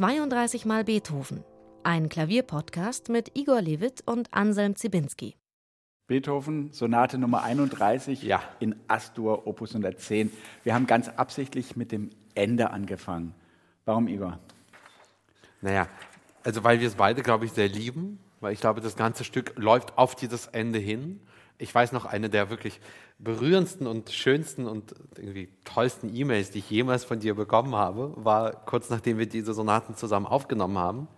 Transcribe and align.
32 0.00 0.64
Mal 0.64 0.84
Beethoven. 0.84 1.44
Ein 1.82 2.08
Klavierpodcast 2.08 3.10
mit 3.10 3.36
Igor 3.36 3.60
Levit 3.60 4.02
und 4.06 4.32
Anselm 4.32 4.74
Zibinski. 4.74 5.36
Beethoven, 6.06 6.72
Sonate 6.72 7.18
Nummer 7.18 7.42
31 7.42 8.22
ja. 8.22 8.42
in 8.60 8.76
Astur, 8.88 9.46
Opus 9.46 9.72
110. 9.72 10.32
Wir 10.64 10.72
haben 10.72 10.86
ganz 10.86 11.10
absichtlich 11.10 11.76
mit 11.76 11.92
dem 11.92 12.08
Ende 12.34 12.70
angefangen. 12.70 13.34
Warum, 13.84 14.08
Igor? 14.08 14.38
Naja, 15.60 15.86
also 16.44 16.64
weil 16.64 16.80
wir 16.80 16.88
es 16.88 16.94
beide, 16.94 17.20
glaube 17.20 17.44
ich, 17.44 17.52
sehr 17.52 17.68
lieben, 17.68 18.20
weil 18.40 18.54
ich 18.54 18.60
glaube, 18.62 18.80
das 18.80 18.96
ganze 18.96 19.24
Stück 19.24 19.52
läuft 19.58 19.98
auf 19.98 20.14
dieses 20.14 20.46
Ende 20.46 20.78
hin 20.78 21.20
ich 21.60 21.74
weiß 21.74 21.92
noch, 21.92 22.06
eine 22.06 22.30
der 22.30 22.50
wirklich 22.50 22.80
berührendsten 23.18 23.86
und 23.86 24.10
schönsten 24.10 24.66
und 24.66 24.94
irgendwie 25.16 25.48
tollsten 25.64 26.14
E-Mails, 26.14 26.50
die 26.50 26.60
ich 26.60 26.70
jemals 26.70 27.04
von 27.04 27.20
dir 27.20 27.34
bekommen 27.34 27.74
habe, 27.74 28.12
war 28.16 28.52
kurz 28.64 28.88
nachdem 28.88 29.18
wir 29.18 29.26
diese 29.26 29.52
Sonaten 29.52 29.94
zusammen 29.94 30.26
aufgenommen 30.26 30.78
haben. 30.78 31.08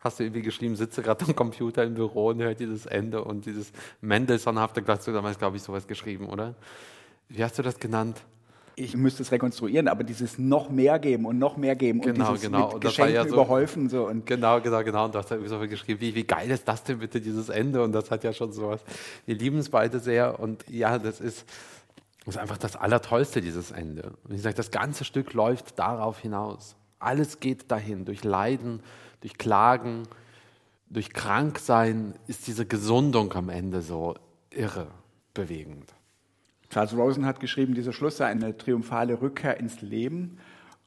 Hast 0.00 0.20
du 0.20 0.24
irgendwie 0.24 0.42
geschrieben, 0.42 0.76
sitze 0.76 1.02
gerade 1.02 1.24
am 1.24 1.34
Computer 1.34 1.82
im 1.82 1.94
Büro 1.94 2.28
und 2.28 2.40
hört 2.40 2.60
dieses 2.60 2.86
Ende 2.86 3.24
und 3.24 3.46
dieses 3.46 3.72
Mendelssohnhafte, 4.00 4.84
hast 4.86 5.06
du 5.06 5.12
damals, 5.12 5.38
glaube 5.38 5.56
ich, 5.56 5.62
sowas 5.62 5.86
geschrieben, 5.86 6.28
oder? 6.28 6.54
Wie 7.28 7.42
hast 7.42 7.58
du 7.58 7.62
das 7.62 7.80
genannt? 7.80 8.22
Ich 8.78 8.96
müsste 8.96 9.22
es 9.22 9.32
rekonstruieren, 9.32 9.88
aber 9.88 10.04
dieses 10.04 10.38
noch 10.38 10.70
mehr 10.70 10.98
geben 10.98 11.26
und 11.26 11.38
noch 11.38 11.56
mehr 11.56 11.76
geben 11.76 12.00
genau, 12.00 12.30
und 12.30 12.34
dieses 12.34 12.42
genau. 12.42 12.66
mit 12.66 12.74
und 12.74 12.80
Geschenken 12.80 13.14
ja 13.14 13.24
so, 13.24 13.34
überhäufen. 13.34 13.88
So 13.88 14.06
und 14.06 14.26
genau, 14.26 14.60
genau, 14.60 14.82
genau. 14.82 15.04
Und 15.06 15.14
du 15.14 15.18
hast 15.18 15.28
so 15.28 15.58
geschrieben, 15.60 16.00
wie, 16.00 16.14
wie 16.14 16.24
geil 16.24 16.50
ist 16.50 16.66
das 16.66 16.84
denn 16.84 16.98
bitte, 16.98 17.20
dieses 17.20 17.48
Ende? 17.48 17.82
Und 17.82 17.92
das 17.92 18.10
hat 18.10 18.24
ja 18.24 18.32
schon 18.32 18.52
sowas. 18.52 18.82
Wir 19.26 19.34
lieben 19.34 19.58
es 19.58 19.68
beide 19.68 19.98
sehr 19.98 20.38
und 20.40 20.64
ja, 20.68 20.98
das 20.98 21.20
ist, 21.20 21.44
das 22.24 22.36
ist 22.36 22.40
einfach 22.40 22.58
das 22.58 22.76
Allertollste, 22.76 23.40
dieses 23.40 23.70
Ende. 23.70 24.12
Und 24.24 24.34
ich 24.34 24.42
sage, 24.42 24.54
das 24.54 24.70
ganze 24.70 25.04
Stück 25.04 25.32
läuft 25.32 25.78
darauf 25.78 26.20
hinaus. 26.20 26.76
Alles 26.98 27.40
geht 27.40 27.70
dahin, 27.70 28.04
durch 28.04 28.24
Leiden, 28.24 28.82
durch 29.20 29.38
Klagen, 29.38 30.04
durch 30.90 31.12
Kranksein 31.12 32.14
ist 32.26 32.46
diese 32.46 32.66
Gesundung 32.66 33.32
am 33.34 33.48
Ende 33.48 33.82
so 33.82 34.14
irre 34.50 34.88
bewegend. 35.34 35.92
Charles 36.70 36.94
Rosen 36.94 37.24
hat 37.24 37.40
geschrieben, 37.40 37.74
dieser 37.74 37.92
Schluss 37.92 38.18
sei 38.18 38.26
eine 38.26 38.56
triumphale 38.56 39.20
Rückkehr 39.20 39.58
ins 39.58 39.80
Leben. 39.80 40.38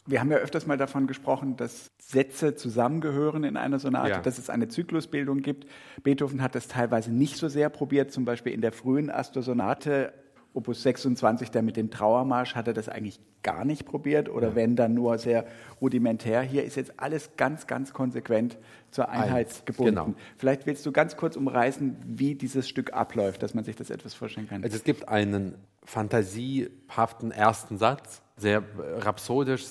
Wir 0.05 0.19
haben 0.19 0.31
ja 0.31 0.37
öfters 0.37 0.65
mal 0.65 0.77
davon 0.77 1.07
gesprochen, 1.07 1.57
dass 1.57 1.91
Sätze 1.99 2.55
zusammengehören 2.55 3.43
in 3.43 3.55
einer 3.55 3.79
Sonate, 3.79 4.09
ja. 4.09 4.19
dass 4.19 4.37
es 4.37 4.49
eine 4.49 4.67
Zyklusbildung 4.67 5.41
gibt. 5.41 5.67
Beethoven 6.03 6.41
hat 6.41 6.55
das 6.55 6.67
teilweise 6.67 7.11
nicht 7.11 7.37
so 7.37 7.47
sehr 7.47 7.69
probiert, 7.69 8.11
zum 8.11 8.25
Beispiel 8.25 8.53
in 8.53 8.61
der 8.61 8.71
frühen 8.71 9.09
Astor-Sonate 9.09 10.13
Opus 10.53 10.83
26, 10.83 11.49
der 11.51 11.61
mit 11.61 11.77
dem 11.77 11.89
Trauermarsch, 11.89 12.55
hat 12.55 12.67
er 12.67 12.73
das 12.73 12.89
eigentlich 12.89 13.19
gar 13.41 13.63
nicht 13.63 13.85
probiert 13.85 14.29
oder 14.29 14.49
ja. 14.49 14.55
wenn 14.55 14.75
dann 14.75 14.93
nur 14.93 15.17
sehr 15.17 15.45
rudimentär. 15.79 16.41
Hier 16.41 16.63
ist 16.63 16.75
jetzt 16.75 16.99
alles 16.99 17.31
ganz, 17.37 17.67
ganz 17.67 17.93
konsequent 17.93 18.57
zur 18.91 19.09
Einheit 19.09 19.65
gebunden. 19.65 19.95
Genau. 19.95 20.13
Vielleicht 20.37 20.65
willst 20.65 20.85
du 20.85 20.91
ganz 20.91 21.15
kurz 21.15 21.35
umreißen, 21.35 21.97
wie 22.05 22.35
dieses 22.35 22.67
Stück 22.67 22.93
abläuft, 22.93 23.43
dass 23.43 23.53
man 23.53 23.63
sich 23.63 23.75
das 23.75 23.89
etwas 23.89 24.13
vorstellen 24.13 24.47
kann. 24.47 24.63
Also 24.63 24.75
es 24.75 24.83
gibt 24.83 25.07
einen 25.07 25.55
fantasiehaften 25.83 27.31
ersten 27.31 27.77
Satz, 27.77 28.21
sehr 28.35 28.63
rhapsodisch. 28.77 29.67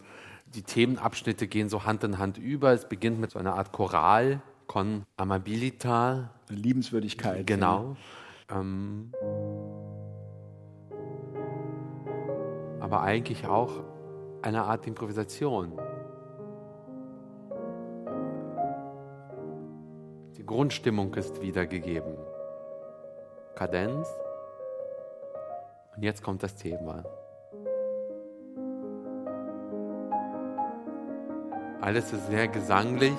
Die 0.54 0.62
Themenabschnitte 0.62 1.46
gehen 1.46 1.68
so 1.68 1.84
Hand 1.84 2.02
in 2.04 2.18
Hand 2.18 2.38
über. 2.38 2.72
Es 2.72 2.88
beginnt 2.88 3.20
mit 3.20 3.30
so 3.30 3.38
einer 3.38 3.54
Art 3.54 3.72
Choral, 3.72 4.40
con 4.66 5.04
amabilita. 5.16 6.30
Liebenswürdigkeit. 6.48 7.46
Genau. 7.46 7.96
Ja. 8.48 8.60
Ähm, 8.60 9.12
aber 12.90 13.02
eigentlich 13.02 13.46
auch 13.46 13.70
eine 14.42 14.64
Art 14.64 14.84
Improvisation. 14.84 15.80
Die 20.36 20.44
Grundstimmung 20.44 21.14
ist 21.14 21.40
wiedergegeben. 21.40 22.16
Kadenz. 23.54 24.08
Und 25.94 26.02
jetzt 26.02 26.24
kommt 26.24 26.42
das 26.42 26.56
Thema. 26.56 27.04
Alles 31.80 32.12
ist 32.12 32.26
sehr 32.26 32.48
gesanglich, 32.48 33.16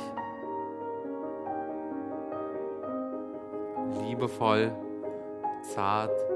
liebevoll, 4.02 4.76
zart. 5.62 6.31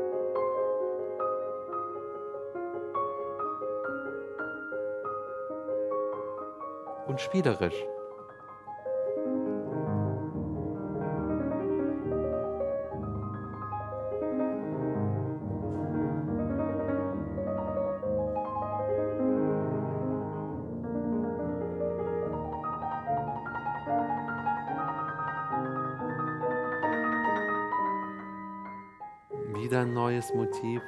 Und 7.16 7.22
spielerisch. 7.22 7.86
Wieder 29.54 29.82
ein 29.82 29.94
neues 29.94 30.34
Motiv. 30.34 30.82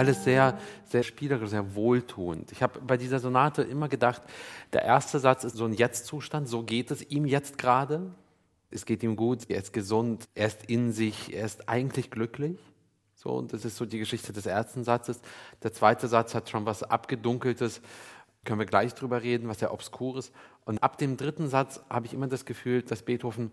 Alles 0.00 0.24
sehr, 0.24 0.58
sehr 0.86 1.02
spielerisch, 1.02 1.50
sehr 1.50 1.74
wohltuend. 1.74 2.52
Ich 2.52 2.62
habe 2.62 2.80
bei 2.80 2.96
dieser 2.96 3.18
Sonate 3.18 3.60
immer 3.60 3.86
gedacht, 3.86 4.22
der 4.72 4.82
erste 4.82 5.18
Satz 5.18 5.44
ist 5.44 5.56
so 5.56 5.66
ein 5.66 5.74
Jetzt-Zustand, 5.74 6.48
so 6.48 6.62
geht 6.62 6.90
es 6.90 7.02
ihm 7.10 7.26
jetzt 7.26 7.58
gerade. 7.58 8.10
Es 8.70 8.86
geht 8.86 9.02
ihm 9.02 9.14
gut, 9.14 9.50
er 9.50 9.58
ist 9.58 9.74
gesund, 9.74 10.26
er 10.34 10.46
ist 10.46 10.64
in 10.70 10.92
sich, 10.92 11.34
er 11.34 11.44
ist 11.44 11.68
eigentlich 11.68 12.10
glücklich. 12.10 12.58
So, 13.14 13.28
und 13.28 13.52
das 13.52 13.66
ist 13.66 13.76
so 13.76 13.84
die 13.84 13.98
Geschichte 13.98 14.32
des 14.32 14.46
ersten 14.46 14.84
Satzes. 14.84 15.20
Der 15.62 15.74
zweite 15.74 16.08
Satz 16.08 16.34
hat 16.34 16.48
schon 16.48 16.64
was 16.64 16.82
Abgedunkeltes, 16.82 17.82
können 18.44 18.58
wir 18.58 18.66
gleich 18.66 18.94
drüber 18.94 19.22
reden, 19.22 19.48
was 19.48 19.60
ja 19.60 19.70
obskur 19.70 20.16
ist. 20.16 20.32
Und 20.64 20.82
ab 20.82 20.96
dem 20.96 21.18
dritten 21.18 21.48
Satz 21.48 21.82
habe 21.90 22.06
ich 22.06 22.14
immer 22.14 22.26
das 22.26 22.46
Gefühl, 22.46 22.80
dass 22.80 23.02
Beethoven 23.02 23.50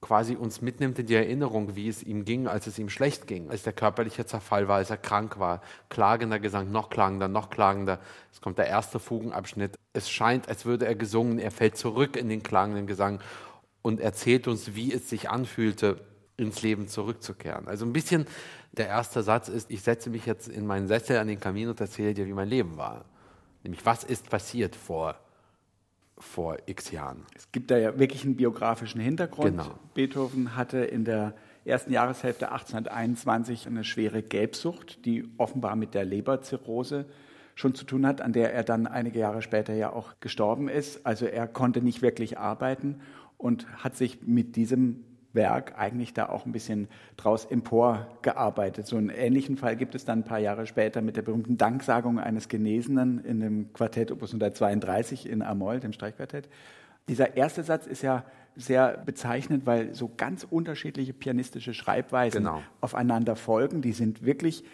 quasi 0.00 0.34
uns 0.34 0.62
mitnimmt 0.62 0.98
in 0.98 1.06
die 1.06 1.14
Erinnerung, 1.14 1.76
wie 1.76 1.88
es 1.88 2.02
ihm 2.02 2.24
ging, 2.24 2.46
als 2.46 2.66
es 2.66 2.78
ihm 2.78 2.88
schlecht 2.88 3.26
ging, 3.26 3.50
als 3.50 3.62
der 3.62 3.74
körperliche 3.74 4.24
Zerfall 4.24 4.66
war, 4.66 4.76
als 4.76 4.90
er 4.90 4.96
krank 4.96 5.38
war. 5.38 5.60
Klagender 5.90 6.38
Gesang, 6.38 6.72
noch 6.72 6.88
klagender, 6.88 7.28
noch 7.28 7.50
klagender. 7.50 7.98
Es 8.32 8.40
kommt 8.40 8.58
der 8.58 8.66
erste 8.66 8.98
Fugenabschnitt. 8.98 9.78
Es 9.92 10.10
scheint, 10.10 10.48
als 10.48 10.64
würde 10.64 10.86
er 10.86 10.94
gesungen. 10.94 11.38
Er 11.38 11.50
fällt 11.50 11.76
zurück 11.76 12.16
in 12.16 12.28
den 12.28 12.42
klagenden 12.42 12.86
Gesang 12.86 13.20
und 13.82 14.00
erzählt 14.00 14.48
uns, 14.48 14.74
wie 14.74 14.92
es 14.92 15.10
sich 15.10 15.28
anfühlte, 15.28 16.00
ins 16.38 16.62
Leben 16.62 16.88
zurückzukehren. 16.88 17.68
Also 17.68 17.84
ein 17.84 17.92
bisschen 17.92 18.26
der 18.72 18.86
erste 18.86 19.22
Satz 19.22 19.48
ist, 19.48 19.70
ich 19.70 19.82
setze 19.82 20.08
mich 20.08 20.24
jetzt 20.24 20.48
in 20.48 20.66
meinen 20.66 20.88
Sessel 20.88 21.18
an 21.18 21.28
den 21.28 21.40
Kamin 21.40 21.68
und 21.68 21.80
erzähle 21.80 22.14
dir, 22.14 22.26
wie 22.26 22.32
mein 22.32 22.48
Leben 22.48 22.78
war. 22.78 23.04
Nämlich, 23.62 23.84
was 23.84 24.04
ist 24.04 24.30
passiert 24.30 24.74
vor 24.74 25.16
vor 26.22 26.56
x 26.66 26.90
Jahren. 26.90 27.24
Es 27.34 27.50
gibt 27.52 27.70
da 27.70 27.78
ja 27.78 27.98
wirklich 27.98 28.24
einen 28.24 28.36
biografischen 28.36 29.00
Hintergrund. 29.00 29.58
Genau. 29.58 29.78
Beethoven 29.94 30.56
hatte 30.56 30.78
in 30.78 31.04
der 31.04 31.34
ersten 31.64 31.92
Jahreshälfte 31.92 32.50
1821 32.52 33.66
eine 33.66 33.84
schwere 33.84 34.22
Gelbsucht, 34.22 35.04
die 35.04 35.28
offenbar 35.38 35.76
mit 35.76 35.94
der 35.94 36.04
Leberzirrhose 36.04 37.06
schon 37.54 37.74
zu 37.74 37.84
tun 37.84 38.06
hat, 38.06 38.20
an 38.20 38.32
der 38.32 38.54
er 38.54 38.64
dann 38.64 38.86
einige 38.86 39.18
Jahre 39.18 39.42
später 39.42 39.74
ja 39.74 39.92
auch 39.92 40.14
gestorben 40.20 40.68
ist. 40.68 41.04
Also 41.04 41.26
er 41.26 41.46
konnte 41.46 41.82
nicht 41.82 42.00
wirklich 42.00 42.38
arbeiten 42.38 43.00
und 43.36 43.66
hat 43.82 43.96
sich 43.96 44.22
mit 44.22 44.56
diesem 44.56 45.04
Werk 45.32 45.78
eigentlich 45.78 46.12
da 46.12 46.28
auch 46.28 46.46
ein 46.46 46.52
bisschen 46.52 46.88
draus 47.16 47.44
emporgearbeitet. 47.44 48.86
So 48.86 48.96
einen 48.96 49.10
ähnlichen 49.10 49.56
Fall 49.56 49.76
gibt 49.76 49.94
es 49.94 50.04
dann 50.04 50.20
ein 50.20 50.24
paar 50.24 50.38
Jahre 50.38 50.66
später 50.66 51.02
mit 51.02 51.16
der 51.16 51.22
berühmten 51.22 51.56
Danksagung 51.56 52.18
eines 52.18 52.48
Genesenen 52.48 53.24
in 53.24 53.40
dem 53.40 53.72
Quartett 53.72 54.10
Opus 54.10 54.30
132 54.30 55.28
in 55.28 55.42
Amol, 55.42 55.80
dem 55.80 55.92
Streichquartett. 55.92 56.48
Dieser 57.08 57.36
erste 57.36 57.62
Satz 57.62 57.86
ist 57.86 58.02
ja 58.02 58.24
sehr 58.56 58.98
bezeichnend, 58.98 59.66
weil 59.66 59.94
so 59.94 60.10
ganz 60.16 60.44
unterschiedliche 60.48 61.12
pianistische 61.12 61.74
Schreibweisen 61.74 62.44
genau. 62.44 62.62
aufeinander 62.80 63.36
folgen. 63.36 63.82
Die 63.82 63.92
sind 63.92 64.24
wirklich 64.24 64.64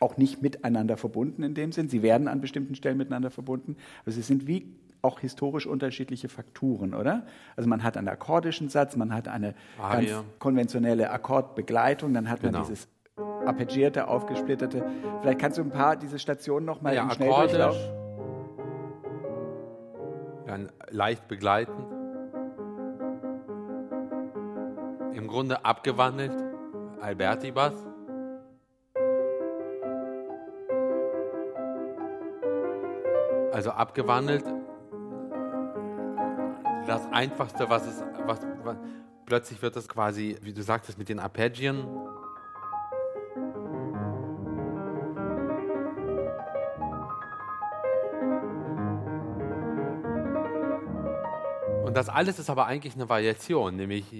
auch 0.00 0.16
nicht 0.16 0.42
miteinander 0.42 0.96
verbunden 0.96 1.42
in 1.42 1.54
dem 1.54 1.72
Sinn. 1.72 1.88
Sie 1.88 2.02
werden 2.02 2.28
an 2.28 2.40
bestimmten 2.40 2.74
Stellen 2.74 2.98
miteinander 2.98 3.30
verbunden, 3.30 3.76
aber 4.02 4.12
sie 4.12 4.22
sind 4.22 4.46
wie 4.46 4.66
auch 5.04 5.20
historisch 5.20 5.66
unterschiedliche 5.66 6.28
Fakturen, 6.28 6.94
oder? 6.94 7.26
Also 7.56 7.68
man 7.68 7.82
hat 7.82 7.96
einen 7.96 8.08
akkordischen 8.08 8.68
Satz, 8.68 8.96
man 8.96 9.14
hat 9.14 9.28
eine 9.28 9.54
Arie. 9.80 10.06
ganz 10.06 10.24
konventionelle 10.38 11.10
Akkordbegleitung, 11.10 12.14
dann 12.14 12.30
hat 12.30 12.42
man 12.42 12.52
genau. 12.52 12.64
dieses 12.64 12.88
arpeggierte, 13.16 14.08
aufgesplitterte. 14.08 14.84
Vielleicht 15.20 15.38
kannst 15.38 15.58
du 15.58 15.62
ein 15.62 15.70
paar 15.70 15.96
diese 15.96 16.18
Stationen 16.18 16.66
noch 16.66 16.80
mal 16.80 16.94
ja, 16.94 17.02
im 17.02 17.10
Schnelldurchlauf. 17.10 17.76
Dann 20.46 20.70
leicht 20.88 21.28
begleitend. 21.28 21.86
Im 25.12 25.28
Grunde 25.28 25.64
abgewandelt. 25.64 26.32
Alberti 27.00 27.52
Bass. 27.52 27.74
Also 33.52 33.70
abgewandelt. 33.70 34.44
Das 36.86 37.10
Einfachste, 37.12 37.70
was 37.70 37.86
es, 37.86 38.02
was, 38.26 38.40
was 38.62 38.76
plötzlich 39.24 39.62
wird 39.62 39.74
das 39.76 39.88
quasi, 39.88 40.36
wie 40.42 40.52
du 40.52 40.62
sagtest, 40.62 40.98
mit 40.98 41.08
den 41.08 41.18
Arpeggien. 41.18 41.84
Und 51.84 51.96
das 51.96 52.08
alles 52.08 52.38
ist 52.38 52.50
aber 52.50 52.66
eigentlich 52.66 52.94
eine 52.94 53.08
Variation, 53.08 53.76
nämlich 53.76 54.12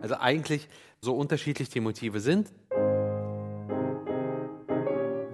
also 0.00 0.16
eigentlich 0.18 0.68
so 1.00 1.16
unterschiedlich 1.16 1.68
die 1.68 1.80
Motive 1.80 2.20
sind, 2.20 2.52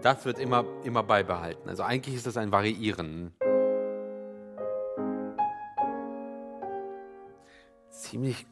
das 0.09 0.25
wird 0.25 0.39
immer, 0.39 0.65
immer 0.85 1.03
beibehalten. 1.03 1.69
Also 1.69 1.83
eigentlich 1.83 2.15
ist 2.15 2.27
das 2.27 2.39
ein 2.39 2.51
Variieren. 2.51 3.31
Ziemlich 7.91 8.47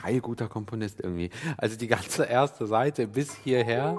geil 0.00 0.20
guter 0.20 0.46
Komponist 0.46 1.00
irgendwie. 1.00 1.30
Also 1.56 1.76
die 1.76 1.88
ganze 1.88 2.26
erste 2.26 2.68
Seite 2.68 3.08
bis 3.08 3.34
hierher 3.34 3.98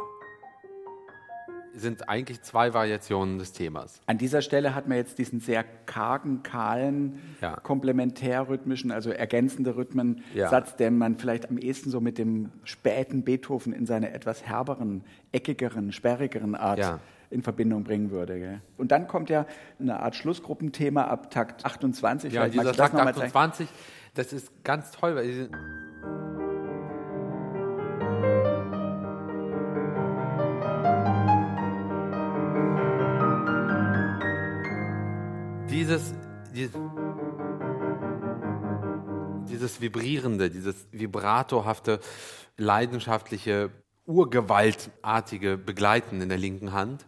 sind 1.73 2.09
eigentlich 2.09 2.41
zwei 2.41 2.73
Variationen 2.73 3.39
des 3.39 3.53
Themas. 3.53 4.01
An 4.05 4.17
dieser 4.17 4.41
Stelle 4.41 4.75
hat 4.75 4.87
man 4.87 4.97
jetzt 4.97 5.17
diesen 5.17 5.39
sehr 5.39 5.63
kargen, 5.85 6.43
kahlen, 6.43 7.19
ja. 7.41 7.55
komplementärrhythmischen, 7.55 8.91
also 8.91 9.11
ergänzende 9.11 9.75
Rhythmen, 9.75 10.23
ja. 10.33 10.61
Den 10.61 10.97
man 10.97 11.17
vielleicht 11.17 11.49
am 11.49 11.57
ehesten 11.57 11.89
so 11.89 12.01
mit 12.01 12.17
dem 12.17 12.51
späten 12.63 13.23
Beethoven 13.23 13.73
in 13.73 13.85
seiner 13.85 14.11
etwas 14.11 14.43
herberen, 14.43 15.03
eckigeren, 15.31 15.91
sperrigeren 15.91 16.55
Art 16.55 16.79
ja. 16.79 16.99
in 17.29 17.41
Verbindung 17.41 17.83
bringen 17.83 18.11
würde. 18.11 18.39
Gell? 18.39 18.61
Und 18.77 18.91
dann 18.91 19.07
kommt 19.07 19.29
ja 19.29 19.45
eine 19.79 19.99
Art 19.99 20.15
Schlussgruppenthema 20.15 21.05
ab 21.05 21.31
Takt 21.31 21.65
28. 21.65 22.33
Ja, 22.33 22.47
dieser 22.47 22.73
Takt 22.73 22.95
28, 22.95 23.67
das 24.13 24.33
ist 24.33 24.63
ganz 24.63 24.91
toll, 24.91 25.15
weil 25.15 25.49
dieses, 35.71 36.13
dieses, 36.53 36.71
dieses 39.49 39.81
vibrierende, 39.81 40.49
dieses 40.49 40.87
vibratohafte, 40.91 41.99
leidenschaftliche, 42.57 43.71
urgewaltartige 44.05 45.57
Begleiten 45.57 46.21
in 46.21 46.29
der 46.29 46.37
linken 46.37 46.73
Hand. 46.73 47.05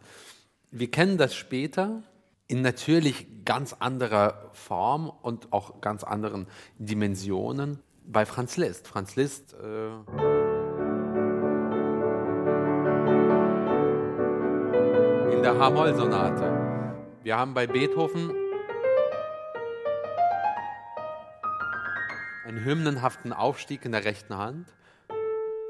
Wir 0.72 0.90
kennen 0.90 1.18
das 1.18 1.36
später 1.36 2.04
in 2.48 2.62
natürlich 2.62 3.46
ganz 3.46 3.74
anderer 3.74 4.50
Form 4.54 5.10
und 5.10 5.52
auch 5.52 5.82
ganz 5.82 6.04
anderen 6.04 6.48
Dimensionen 6.78 7.80
bei 8.06 8.26
Franz 8.26 8.58
Liszt. 8.58 8.88
Franz 8.88 9.16
Liszt 9.16 9.54
äh 9.54 9.88
in 15.34 15.42
der 15.42 15.60
H-Moll-Sonate. 15.60 17.20
Wir 17.24 17.38
haben 17.38 17.54
bei 17.54 17.68
Beethoven 17.68 18.32
einen 22.46 22.64
hymnenhaften 22.64 23.32
Aufstieg 23.32 23.86
in 23.86 23.94
der 23.94 24.04
rechten 24.04 24.38
Hand. 24.38 24.68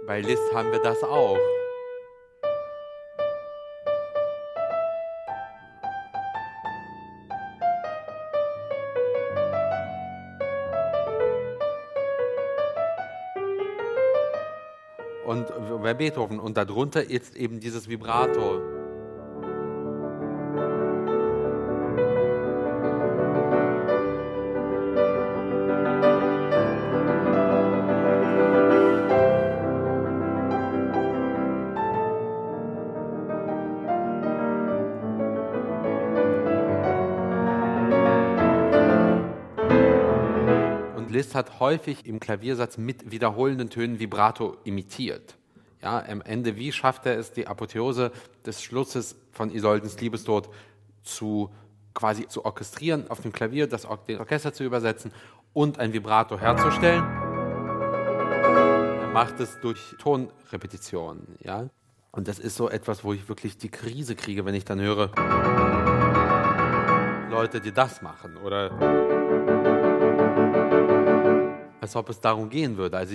Bei 0.08 0.22
Liszt 0.22 0.54
haben 0.54 0.72
wir 0.72 0.80
das 0.80 1.04
auch. 1.04 1.38
Und 15.26 15.48
bei 15.82 15.94
Beethoven 15.94 16.40
und 16.40 16.58
darunter 16.58 17.10
ist 17.10 17.36
eben 17.36 17.60
dieses 17.60 17.88
Vibrato. 17.88 18.83
Hat 41.36 41.60
häufig 41.60 42.06
im 42.06 42.20
Klaviersatz 42.20 42.78
mit 42.78 43.12
wiederholenden 43.12 43.70
Tönen 43.70 44.00
Vibrato 44.00 44.58
imitiert. 44.64 45.36
Ja, 45.82 46.04
am 46.08 46.22
Ende, 46.22 46.56
wie 46.56 46.72
schafft 46.72 47.06
er 47.06 47.18
es, 47.18 47.32
die 47.34 47.48
Apotheose 47.48 48.12
des 48.46 48.62
Schlusses 48.62 49.16
von 49.32 49.52
Isoldens 49.52 50.00
Liebestod 50.00 50.50
zu 51.04 51.50
quasi 51.94 52.28
zu 52.28 52.46
orchestrieren 52.46 53.10
auf 53.10 53.22
dem 53.22 53.34
Klavier, 53.34 53.68
das 53.68 53.86
Or 53.86 53.98
den 54.08 54.20
Orchester 54.20 54.54
zu 54.54 54.64
übersetzen 54.64 55.12
und 55.52 55.80
ein 55.80 55.94
Vibrato 55.94 56.40
herzustellen? 56.40 57.04
Er 59.02 59.10
macht 59.14 59.40
es 59.40 59.60
durch 59.60 59.96
Tonrepetitionen. 60.00 61.38
Ja? 61.42 61.68
Und 62.12 62.28
das 62.28 62.40
ist 62.40 62.56
so 62.56 62.70
etwas, 62.70 63.04
wo 63.04 63.14
ich 63.14 63.28
wirklich 63.28 63.58
die 63.58 63.70
Krise 63.70 64.16
kriege, 64.16 64.46
wenn 64.46 64.56
ich 64.56 64.66
dann 64.66 64.80
höre, 64.80 65.12
Leute, 67.30 67.60
die 67.60 67.72
das 67.72 68.02
machen 68.02 68.38
oder 68.38 68.70
als 71.84 71.96
ob 71.98 72.10
es 72.10 72.20
darum 72.22 72.50
gehen 72.50 72.78
würde. 72.78 72.98
Also 72.98 73.14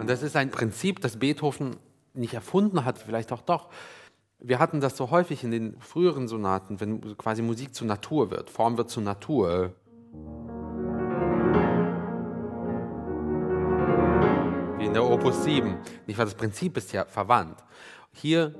und 0.00 0.08
das 0.08 0.22
ist 0.22 0.36
ein 0.36 0.50
Prinzip, 0.50 1.00
das 1.00 1.18
Beethoven 1.18 1.76
nicht 2.14 2.34
erfunden 2.34 2.84
hat, 2.84 2.98
vielleicht 2.98 3.30
auch 3.30 3.42
doch. 3.42 3.68
Wir 4.38 4.58
hatten 4.58 4.80
das 4.80 4.96
so 4.96 5.10
häufig 5.10 5.44
in 5.44 5.50
den 5.50 5.78
früheren 5.80 6.26
Sonaten, 6.26 6.80
wenn 6.80 7.16
quasi 7.18 7.42
Musik 7.42 7.74
zur 7.74 7.86
Natur 7.86 8.30
wird, 8.30 8.48
Form 8.48 8.78
wird 8.78 8.88
zur 8.88 9.02
Natur. 9.02 9.74
Wie 14.78 14.86
in 14.86 14.94
der 14.94 15.04
Opus 15.04 15.44
7. 15.44 15.76
Nicht 16.06 16.18
wahr? 16.18 16.24
Das 16.24 16.34
Prinzip 16.34 16.78
ist 16.78 16.90
ja 16.92 17.04
verwandt. 17.04 17.62
Hier 18.14 18.54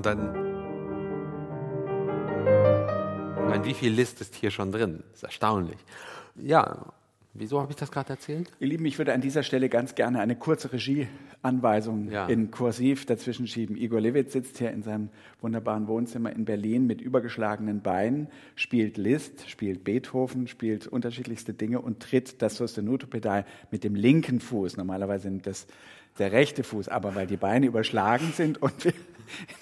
Und 0.00 0.06
dann. 0.06 0.34
Ich 3.36 3.48
meine, 3.50 3.64
wie 3.66 3.74
viel 3.74 3.92
List 3.92 4.22
ist 4.22 4.34
hier 4.34 4.50
schon 4.50 4.72
drin? 4.72 5.02
Das 5.10 5.18
ist 5.18 5.24
erstaunlich. 5.24 5.76
Ja, 6.36 6.86
wieso 7.34 7.60
habe 7.60 7.72
ich 7.72 7.76
das 7.76 7.92
gerade 7.92 8.08
erzählt? 8.08 8.50
Ihr 8.60 8.68
Lieben, 8.68 8.86
ich 8.86 8.96
würde 8.96 9.12
an 9.12 9.20
dieser 9.20 9.42
Stelle 9.42 9.68
ganz 9.68 9.94
gerne 9.94 10.20
eine 10.20 10.36
kurze 10.36 10.72
Regieanweisung 10.72 12.10
ja. 12.10 12.26
in 12.28 12.50
Kursiv 12.50 13.04
dazwischen 13.04 13.46
schieben. 13.46 13.76
Igor 13.76 14.00
Levit 14.00 14.32
sitzt 14.32 14.56
hier 14.56 14.70
in 14.70 14.82
seinem 14.82 15.10
wunderbaren 15.42 15.86
Wohnzimmer 15.86 16.32
in 16.34 16.46
Berlin 16.46 16.86
mit 16.86 17.02
übergeschlagenen 17.02 17.82
Beinen, 17.82 18.28
spielt 18.54 18.96
Liszt, 18.96 19.50
spielt 19.50 19.84
Beethoven, 19.84 20.46
spielt 20.46 20.86
unterschiedlichste 20.86 21.52
Dinge 21.52 21.82
und 21.82 22.00
tritt 22.00 22.40
das 22.40 22.56
Sostenuto-Pedal 22.56 23.44
mit 23.70 23.84
dem 23.84 23.94
linken 23.96 24.40
Fuß. 24.40 24.78
Normalerweise 24.78 25.24
sind 25.24 25.46
das 25.46 25.66
der 26.18 26.32
rechte 26.32 26.64
Fuß, 26.64 26.88
aber 26.88 27.14
weil 27.14 27.26
die 27.26 27.36
Beine 27.36 27.66
überschlagen 27.66 28.32
sind 28.34 28.60
und 28.60 28.84
wir 28.84 28.92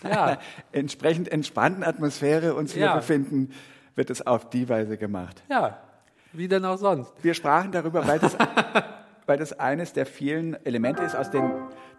in 0.03 0.11
ja. 0.11 0.25
einer 0.25 0.39
entsprechend 0.73 1.31
entspannten 1.31 1.85
Atmosphäre 1.85 2.55
uns 2.55 2.73
hier 2.73 2.87
ja. 2.87 2.97
befinden, 2.97 3.51
wird 3.95 4.11
es 4.11 4.27
auf 4.27 4.49
die 4.51 4.69
Weise 4.69 4.97
gemacht. 4.97 5.43
Ja, 5.51 5.79
wie 6.33 6.49
denn 6.49 6.65
auch 6.65 6.79
sonst. 6.79 7.13
Wir 7.23 7.35
sprachen 7.35 7.73
darüber, 7.73 8.07
weil 8.07 8.19
das, 8.19 8.37
weil 9.27 9.39
das 9.39 9.59
eines 9.59 9.93
der 9.93 10.07
vielen 10.07 10.55
Elemente 10.65 11.03
ist, 11.03 11.17
aus 11.17 11.31
denen 11.31 11.53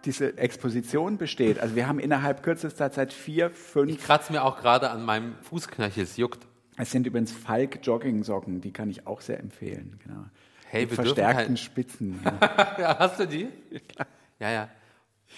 diese 0.04 0.38
Exposition 0.38 1.18
besteht. 1.18 1.60
Also 1.60 1.76
wir 1.76 1.86
haben 1.86 1.98
innerhalb 1.98 2.42
kürzester 2.42 2.90
Zeit 2.90 3.12
vier, 3.12 3.50
fünf... 3.50 3.90
Ich 3.90 4.00
kratze 4.00 4.32
mir 4.32 4.44
auch 4.44 4.58
gerade 4.58 4.90
an 4.90 5.04
meinem 5.04 5.34
Fußknöchel, 5.42 6.04
es 6.04 6.16
juckt. 6.16 6.46
Es 6.76 6.90
sind 6.90 7.06
übrigens 7.06 7.32
Falk-Jogging-Socken, 7.32 8.62
die 8.62 8.72
kann 8.72 8.88
ich 8.88 9.06
auch 9.06 9.20
sehr 9.20 9.38
empfehlen. 9.38 10.00
Genau. 10.02 10.24
Hey, 10.66 10.86
Mit 10.86 10.94
verstärkten 10.94 11.48
halt 11.48 11.58
Spitzen. 11.58 12.20
Ja. 12.24 12.76
ja, 12.78 12.98
hast 12.98 13.20
du 13.20 13.26
die? 13.26 13.48
Ja, 13.70 13.80
klar. 13.80 14.06
Ja, 14.40 14.50
ja. 14.50 14.68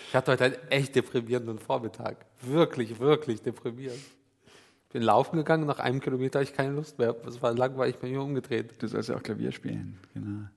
Ich 0.09 0.15
hatte 0.15 0.33
heute 0.33 0.45
einen 0.45 0.55
echt 0.71 0.95
deprimierenden 0.95 1.59
Vormittag. 1.59 2.25
Wirklich, 2.41 2.99
wirklich 2.99 3.43
deprimierend. 3.43 3.99
Ich 3.99 4.93
bin 4.93 5.03
laufen 5.03 5.37
gegangen, 5.37 5.67
nach 5.67 5.81
einem 5.81 6.01
Kilometer 6.01 6.39
hatte 6.39 6.51
ich 6.51 6.57
keine 6.57 6.75
Lust 6.75 6.99
mehr. 6.99 7.15
Es 7.27 7.43
war 7.43 7.53
langweilig, 7.53 7.97
ich 7.97 8.01
bin 8.01 8.11
hier 8.11 8.23
umgedreht. 8.23 8.81
Du 8.81 8.87
sollst 8.87 9.09
ja 9.09 9.17
auch 9.17 9.23
Klavier 9.23 9.53
spielen, 9.53 9.99
genau. 10.15 10.49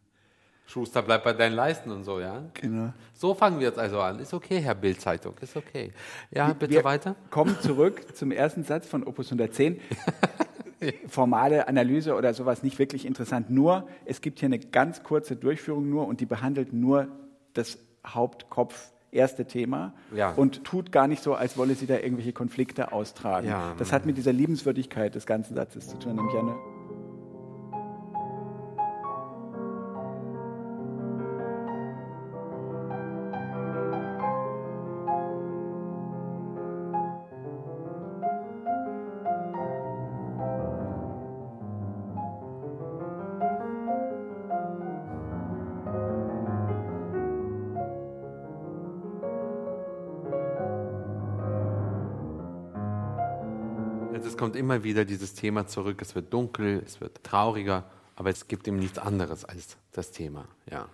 Schuster 0.67 1.01
bleibt 1.03 1.23
bei 1.23 1.33
deinen 1.33 1.55
Leisten 1.55 1.91
und 1.91 2.03
so, 2.03 2.19
ja? 2.19 2.43
Genau. 2.55 2.91
So 3.13 3.35
fangen 3.35 3.59
wir 3.59 3.67
jetzt 3.67 3.77
also 3.77 3.99
an. 3.99 4.19
Ist 4.19 4.33
okay, 4.33 4.59
Herr 4.59 4.73
Bildzeitung, 4.73 5.35
ist 5.39 5.55
okay. 5.55 5.91
Ja, 6.31 6.53
bitte 6.53 6.73
Wir 6.73 6.83
weiter. 6.83 7.15
Kommen 7.29 7.55
zurück 7.61 8.03
zum 8.15 8.31
ersten 8.31 8.63
Satz 8.63 8.87
von 8.87 9.03
Opus 9.03 9.27
110. 9.27 9.79
Formale 11.07 11.67
Analyse 11.67 12.15
oder 12.15 12.33
sowas 12.33 12.63
nicht 12.63 12.79
wirklich 12.79 13.05
interessant. 13.05 13.49
Nur, 13.49 13.87
es 14.05 14.21
gibt 14.21 14.39
hier 14.39 14.47
eine 14.47 14.59
ganz 14.59 15.03
kurze 15.03 15.35
Durchführung 15.35 15.89
nur 15.89 16.07
und 16.07 16.19
die 16.19 16.25
behandelt 16.25 16.73
nur 16.73 17.07
das 17.53 17.77
Hauptkopf 18.07 18.91
erste 19.11 19.45
Thema 19.45 19.93
Ja. 20.13 20.31
und 20.33 20.63
tut 20.65 20.91
gar 20.91 21.07
nicht 21.07 21.23
so, 21.23 21.35
als 21.35 21.57
wolle 21.57 21.75
sie 21.75 21.87
da 21.87 21.95
irgendwelche 21.95 22.33
Konflikte 22.33 22.91
austragen. 22.91 23.47
Ja. 23.47 23.73
Das 23.77 23.93
hat 23.93 24.05
mit 24.05 24.17
dieser 24.17 24.33
Liebenswürdigkeit 24.33 25.15
des 25.15 25.25
ganzen 25.25 25.55
Satzes 25.55 25.87
zu 25.87 25.97
tun, 25.97 26.15
nämlich 26.17 26.35
eine 26.37 26.53
Es 54.25 54.37
kommt 54.37 54.55
immer 54.55 54.83
wieder 54.83 55.05
dieses 55.05 55.35
Thema 55.35 55.67
zurück. 55.67 56.01
Es 56.01 56.15
wird 56.15 56.33
dunkel, 56.33 56.81
es 56.85 56.99
wird 56.99 57.23
trauriger, 57.23 57.83
aber 58.15 58.31
es 58.31 58.47
gibt 58.47 58.65
ihm 58.67 58.77
nichts 58.77 58.97
anderes 58.97 59.45
als 59.45 59.77
das 59.91 60.11
Thema. 60.11 60.47
Ja. 60.69 60.87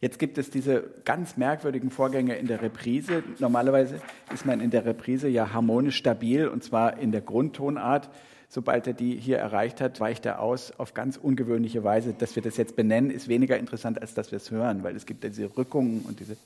Jetzt 0.00 0.18
gibt 0.18 0.38
es 0.38 0.50
diese 0.50 0.84
ganz 1.04 1.36
merkwürdigen 1.36 1.90
Vorgänge 1.90 2.36
in 2.36 2.46
der 2.46 2.62
Reprise. 2.62 3.24
Normalerweise 3.38 4.00
ist 4.32 4.46
man 4.46 4.60
in 4.60 4.70
der 4.70 4.84
Reprise 4.84 5.28
ja 5.28 5.52
harmonisch 5.52 5.96
stabil 5.96 6.46
und 6.46 6.62
zwar 6.62 6.98
in 6.98 7.12
der 7.12 7.22
Grundtonart. 7.22 8.08
Sobald 8.48 8.86
er 8.86 8.92
die 8.92 9.16
hier 9.16 9.38
erreicht 9.38 9.80
hat, 9.80 9.98
weicht 9.98 10.24
er 10.24 10.40
aus 10.40 10.72
auf 10.78 10.94
ganz 10.94 11.16
ungewöhnliche 11.16 11.82
Weise. 11.82 12.14
Dass 12.16 12.36
wir 12.36 12.42
das 12.42 12.56
jetzt 12.56 12.76
benennen, 12.76 13.10
ist 13.10 13.26
weniger 13.26 13.58
interessant, 13.58 14.00
als 14.00 14.14
dass 14.14 14.30
wir 14.30 14.36
es 14.36 14.50
hören, 14.50 14.84
weil 14.84 14.94
es 14.94 15.06
gibt 15.06 15.24
ja 15.24 15.30
diese 15.30 15.56
Rückungen 15.56 16.02
und 16.06 16.20
diese. 16.20 16.36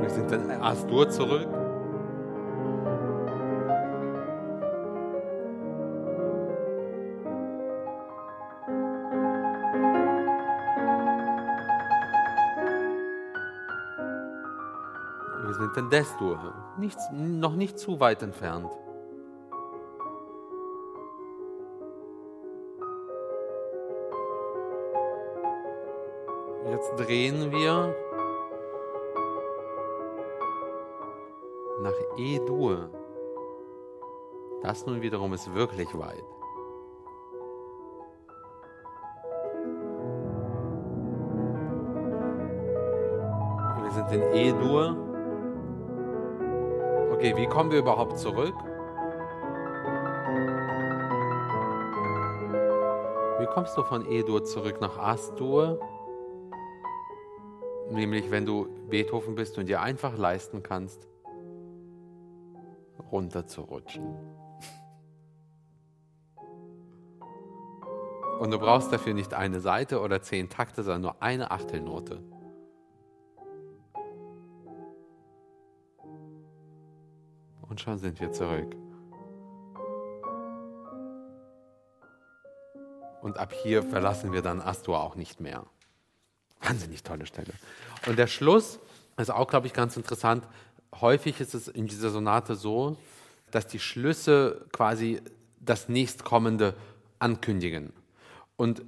Wir 0.00 0.10
sind 0.10 0.32
dann 0.32 0.50
Astur 0.50 1.08
zurück. 1.08 1.61
In 15.74 15.88
Destur, 15.88 16.52
Nichts, 16.76 17.08
noch 17.12 17.54
nicht 17.54 17.78
zu 17.78 17.98
weit 17.98 18.22
entfernt. 18.22 18.70
Jetzt 26.68 26.94
drehen 26.96 27.50
wir 27.52 27.96
nach 31.80 32.18
E-Dur. 32.18 32.90
Das 34.62 34.84
nun 34.84 35.00
wiederum 35.00 35.32
ist 35.32 35.54
wirklich 35.54 35.88
weit. 35.98 36.24
Wir 43.82 43.90
sind 43.90 44.12
in 44.12 44.22
E-Dur. 44.34 45.11
Okay, 47.22 47.36
wie 47.36 47.46
kommen 47.46 47.70
wir 47.70 47.78
überhaupt 47.78 48.18
zurück? 48.18 48.56
Wie 53.38 53.46
kommst 53.46 53.78
du 53.78 53.84
von 53.84 54.04
E-Dur 54.10 54.42
zurück 54.42 54.80
nach 54.80 54.98
As-Dur? 54.98 55.78
Nämlich, 57.90 58.32
wenn 58.32 58.44
du 58.44 58.66
Beethoven 58.90 59.36
bist 59.36 59.56
und 59.56 59.66
dir 59.66 59.80
einfach 59.80 60.18
leisten 60.18 60.64
kannst, 60.64 61.06
runterzurutschen. 63.12 64.16
Und 68.40 68.50
du 68.50 68.58
brauchst 68.58 68.92
dafür 68.92 69.14
nicht 69.14 69.32
eine 69.32 69.60
Seite 69.60 70.00
oder 70.00 70.22
zehn 70.22 70.48
Takte, 70.48 70.82
sondern 70.82 71.02
nur 71.02 71.22
eine 71.22 71.52
Achtelnote. 71.52 72.20
Und 77.72 77.80
schon 77.80 77.98
sind 77.98 78.20
wir 78.20 78.30
zurück. 78.32 78.76
Und 83.22 83.38
ab 83.38 83.54
hier 83.54 83.82
verlassen 83.82 84.34
wir 84.34 84.42
dann 84.42 84.60
Astur 84.60 85.00
auch 85.00 85.14
nicht 85.14 85.40
mehr. 85.40 85.64
Wahnsinnig 86.60 87.02
tolle 87.02 87.24
Stelle. 87.24 87.54
Und 88.06 88.18
der 88.18 88.26
Schluss 88.26 88.78
ist 89.16 89.30
auch, 89.30 89.48
glaube 89.48 89.68
ich, 89.68 89.72
ganz 89.72 89.96
interessant. 89.96 90.46
Häufig 91.00 91.40
ist 91.40 91.54
es 91.54 91.66
in 91.66 91.86
dieser 91.86 92.10
Sonate 92.10 92.56
so, 92.56 92.98
dass 93.50 93.66
die 93.68 93.78
Schlüsse 93.78 94.66
quasi 94.72 95.22
das 95.58 95.88
nächstkommende 95.88 96.74
ankündigen. 97.20 97.94
Und 98.56 98.82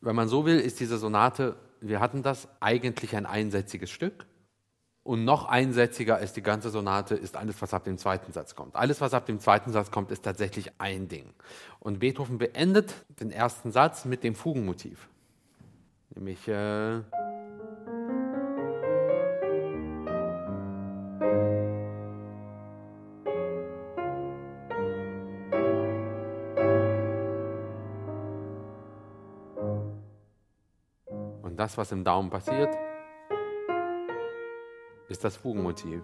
wenn 0.00 0.16
man 0.16 0.28
so 0.28 0.46
will, 0.46 0.58
ist 0.58 0.80
diese 0.80 0.96
Sonate, 0.96 1.56
wir 1.82 2.00
hatten 2.00 2.22
das, 2.22 2.48
eigentlich 2.60 3.14
ein 3.14 3.26
einsätziges 3.26 3.90
Stück. 3.90 4.24
Und 5.02 5.24
noch 5.24 5.46
einsätziger 5.46 6.16
als 6.16 6.34
die 6.34 6.42
ganze 6.42 6.68
Sonate 6.68 7.14
ist 7.14 7.36
alles, 7.36 7.60
was 7.62 7.72
ab 7.72 7.84
dem 7.84 7.96
zweiten 7.96 8.32
Satz 8.32 8.54
kommt. 8.54 8.76
Alles, 8.76 9.00
was 9.00 9.14
ab 9.14 9.24
dem 9.24 9.40
zweiten 9.40 9.72
Satz 9.72 9.90
kommt, 9.90 10.10
ist 10.10 10.24
tatsächlich 10.24 10.70
ein 10.78 11.08
Ding. 11.08 11.32
Und 11.78 12.00
Beethoven 12.00 12.36
beendet 12.36 12.94
den 13.18 13.30
ersten 13.30 13.72
Satz 13.72 14.04
mit 14.04 14.22
dem 14.24 14.34
Fugenmotiv. 14.34 15.08
Nämlich. 16.14 16.46
Äh, 16.48 17.00
Und 31.42 31.56
das, 31.56 31.76
was 31.76 31.90
im 31.90 32.04
Daumen 32.04 32.30
passiert, 32.30 32.76
ist 35.10 35.24
das 35.24 35.36
Fugenmotiv. 35.36 36.02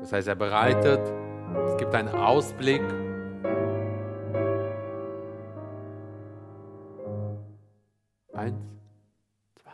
Das 0.00 0.12
heißt, 0.12 0.28
er 0.28 0.34
bereitet, 0.34 1.00
es 1.66 1.76
gibt 1.78 1.94
einen 1.94 2.10
Ausblick. 2.10 2.82
Eins, 8.34 8.56
zwei, 9.62 9.70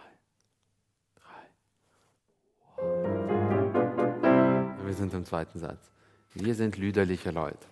drei. 1.17 1.49
Wir 4.85 4.95
sind 4.95 5.13
im 5.13 5.25
zweiten 5.25 5.59
Satz. 5.59 5.91
Wir 6.35 6.55
sind 6.55 6.79
lüderliche 6.79 7.33
Leute. 7.33 7.67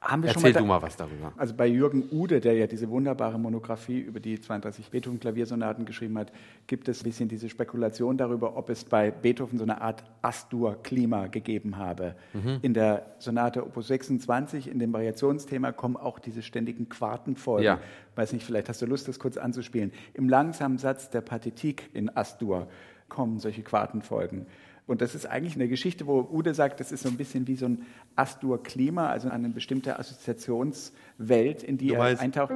Haben 0.00 0.22
wir 0.22 0.30
schon 0.30 0.44
Erzähl 0.44 0.50
mal 0.50 0.52
da- 0.52 0.60
du 0.60 0.66
mal 0.66 0.82
was 0.82 0.96
darüber. 0.96 1.32
Also 1.36 1.54
bei 1.54 1.66
Jürgen 1.66 2.04
Ude, 2.12 2.40
der 2.40 2.52
ja 2.54 2.66
diese 2.66 2.88
wunderbare 2.90 3.38
Monographie 3.38 3.98
über 3.98 4.20
die 4.20 4.38
32 4.40 4.90
Beethoven-Klaviersonaten 4.90 5.84
geschrieben 5.86 6.18
hat, 6.18 6.30
gibt 6.66 6.88
es 6.88 7.00
ein 7.00 7.04
bisschen 7.04 7.28
diese 7.28 7.48
Spekulation 7.48 8.16
darüber, 8.16 8.56
ob 8.56 8.68
es 8.70 8.84
bei 8.84 9.10
Beethoven 9.10 9.58
so 9.58 9.64
eine 9.64 9.80
Art 9.80 10.04
Astur-Klima 10.22 11.26
gegeben 11.28 11.76
habe. 11.76 12.14
Mhm. 12.34 12.58
In 12.62 12.74
der 12.74 13.06
Sonate 13.18 13.64
Opus 13.66 13.88
26, 13.88 14.68
in 14.70 14.78
dem 14.78 14.92
Variationsthema, 14.92 15.72
kommen 15.72 15.96
auch 15.96 16.18
diese 16.18 16.42
ständigen 16.42 16.88
Quartenfolgen. 16.88 17.64
Ja. 17.64 17.80
Weiß 18.14 18.32
nicht, 18.32 18.44
vielleicht 18.44 18.68
hast 18.68 18.82
du 18.82 18.86
Lust, 18.86 19.08
das 19.08 19.18
kurz 19.18 19.36
anzuspielen. 19.36 19.92
Im 20.14 20.28
langsamen 20.28 20.78
Satz 20.78 21.10
der 21.10 21.20
Partitik 21.22 21.90
in 21.94 22.14
Astur 22.16 22.68
kommen 23.08 23.38
solche 23.38 23.62
Quartenfolgen. 23.62 24.46
Und 24.86 25.00
das 25.00 25.14
ist 25.16 25.26
eigentlich 25.26 25.56
eine 25.56 25.68
Geschichte, 25.68 26.06
wo 26.06 26.20
Ude 26.32 26.54
sagt, 26.54 26.78
das 26.78 26.92
ist 26.92 27.02
so 27.02 27.08
ein 27.08 27.16
bisschen 27.16 27.46
wie 27.48 27.56
so 27.56 27.66
ein 27.66 27.82
Astur-Klima, 28.14 29.08
also 29.08 29.28
eine 29.28 29.48
bestimmte 29.48 29.98
Assoziationswelt, 29.98 31.62
in 31.64 31.76
die 31.76 31.88
Du 31.88 31.94
er 31.94 31.98
meinst- 31.98 32.22
eintaucht. 32.22 32.52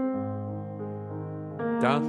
Das? 1.82 2.02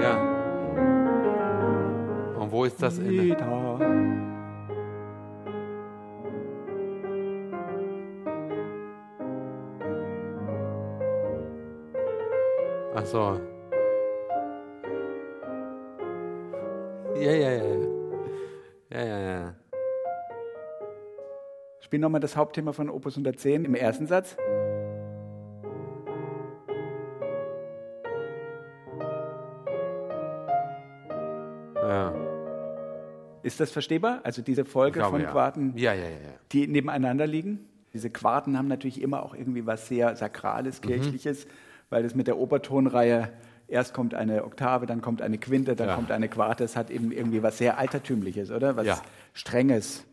Ja. 0.00 0.14
Und 2.38 2.52
wo 2.52 2.64
ist 2.64 2.80
das 2.82 2.98
in 2.98 3.36
so. 13.06 13.40
Ja, 17.16 17.32
ja, 17.32 17.50
ja. 17.50 17.76
Ja, 18.90 19.04
ja, 19.04 19.18
ja. 19.20 19.54
Spiel 21.80 22.00
nochmal 22.00 22.20
das 22.20 22.36
Hauptthema 22.36 22.72
von 22.72 22.90
Opus 22.90 23.14
110 23.14 23.64
im 23.64 23.74
ersten 23.74 24.06
Satz. 24.06 24.36
ja. 31.76 32.14
Ist 33.42 33.60
das 33.60 33.70
verstehbar? 33.70 34.20
Also 34.24 34.42
diese 34.42 34.64
Folge 34.64 34.98
glaube, 34.98 35.12
von 35.12 35.22
ja. 35.22 35.30
Quarten, 35.30 35.72
Ja, 35.76 35.92
ja, 35.94 36.08
die 36.52 36.66
nebeneinander 36.66 37.26
liegen? 37.26 37.68
Diese 37.92 38.10
Quarten 38.10 38.58
haben 38.58 38.66
natürlich 38.68 39.00
immer 39.00 39.22
auch 39.22 39.34
irgendwie 39.34 39.64
was 39.66 39.86
sehr 39.86 40.16
Sakrales, 40.16 40.80
Mhm. 40.82 41.56
Weil 41.90 42.02
das 42.02 42.14
mit 42.14 42.26
der 42.26 42.36
Obertonreihe 42.38 43.28
erst 43.68 43.94
kommt 43.94 44.14
eine 44.14 44.44
Oktave, 44.44 44.86
dann 44.86 45.00
kommt 45.00 45.22
eine 45.22 45.38
Quinte, 45.38 45.76
dann 45.76 45.88
Ja. 45.88 45.94
kommt 45.94 46.10
eine 46.10 46.28
Quarte. 46.28 46.64
Das 46.64 46.76
hat 46.76 46.90
eben 46.90 47.12
irgendwie 47.12 47.42
was 47.42 47.58
sehr 47.58 47.78
Altertümliches, 47.78 48.50
oder? 48.50 48.76
Was 48.76 48.86
Ja. 48.86 49.00
Strenges. 49.32 50.04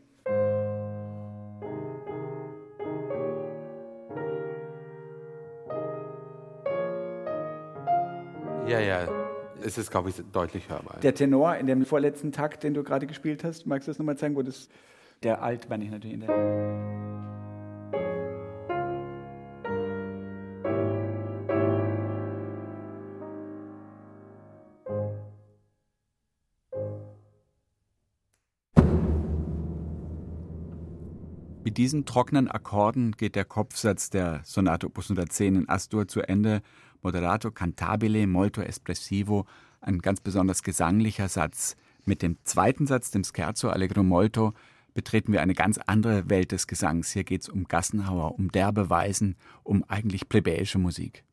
Ja, 8.67 8.79
ja. 8.79 9.07
Es 9.61 9.77
ist, 9.77 9.91
glaube 9.91 10.09
ich, 10.09 10.15
deutlich 10.31 10.69
hörbar. 10.69 10.97
Der 11.01 11.13
Tenor 11.13 11.55
in 11.55 11.67
dem 11.67 11.85
vorletzten 11.85 12.31
Takt, 12.31 12.63
den 12.63 12.73
du 12.73 12.83
gerade 12.83 13.07
gespielt 13.07 13.43
hast, 13.43 13.65
magst 13.65 13.87
du 13.87 13.91
das 13.91 13.99
nochmal 13.99 14.17
zeigen, 14.17 14.35
wo 14.35 14.41
das. 14.41 14.67
Der 15.21 15.41
Alt, 15.41 15.69
meine 15.69 15.85
ich 15.85 15.91
natürlich 15.91 16.15
in 16.15 16.19
der. 16.21 17.32
Mit 31.73 31.79
diesen 31.79 32.05
trockenen 32.05 32.51
Akkorden 32.51 33.13
geht 33.13 33.35
der 33.35 33.45
Kopfsatz 33.45 34.11
der 34.11 34.41
Sonate 34.43 34.85
Opus 34.85 35.05
110 35.05 35.55
in 35.55 35.69
Astur 35.69 36.07
zu 36.07 36.21
Ende. 36.21 36.61
Moderato 37.01 37.49
cantabile, 37.49 38.27
molto 38.27 38.61
espressivo, 38.61 39.47
ein 39.81 39.97
ganz 39.97 40.21
besonders 40.21 40.61
gesanglicher 40.61 41.29
Satz. 41.29 41.75
Mit 42.05 42.21
dem 42.21 42.37
zweiten 42.43 42.85
Satz, 42.85 43.09
dem 43.09 43.23
Scherzo 43.23 43.69
Allegro 43.69 44.03
molto, 44.03 44.53
betreten 44.93 45.33
wir 45.33 45.41
eine 45.41 45.55
ganz 45.55 45.79
andere 45.79 46.29
Welt 46.29 46.51
des 46.51 46.67
Gesangs. 46.67 47.11
Hier 47.11 47.23
geht 47.23 47.41
es 47.41 47.49
um 47.49 47.63
Gassenhauer, 47.63 48.35
um 48.35 48.51
derbe 48.51 48.91
Weisen, 48.91 49.35
um 49.63 49.83
eigentlich 49.87 50.29
plebejische 50.29 50.77
Musik. 50.77 51.23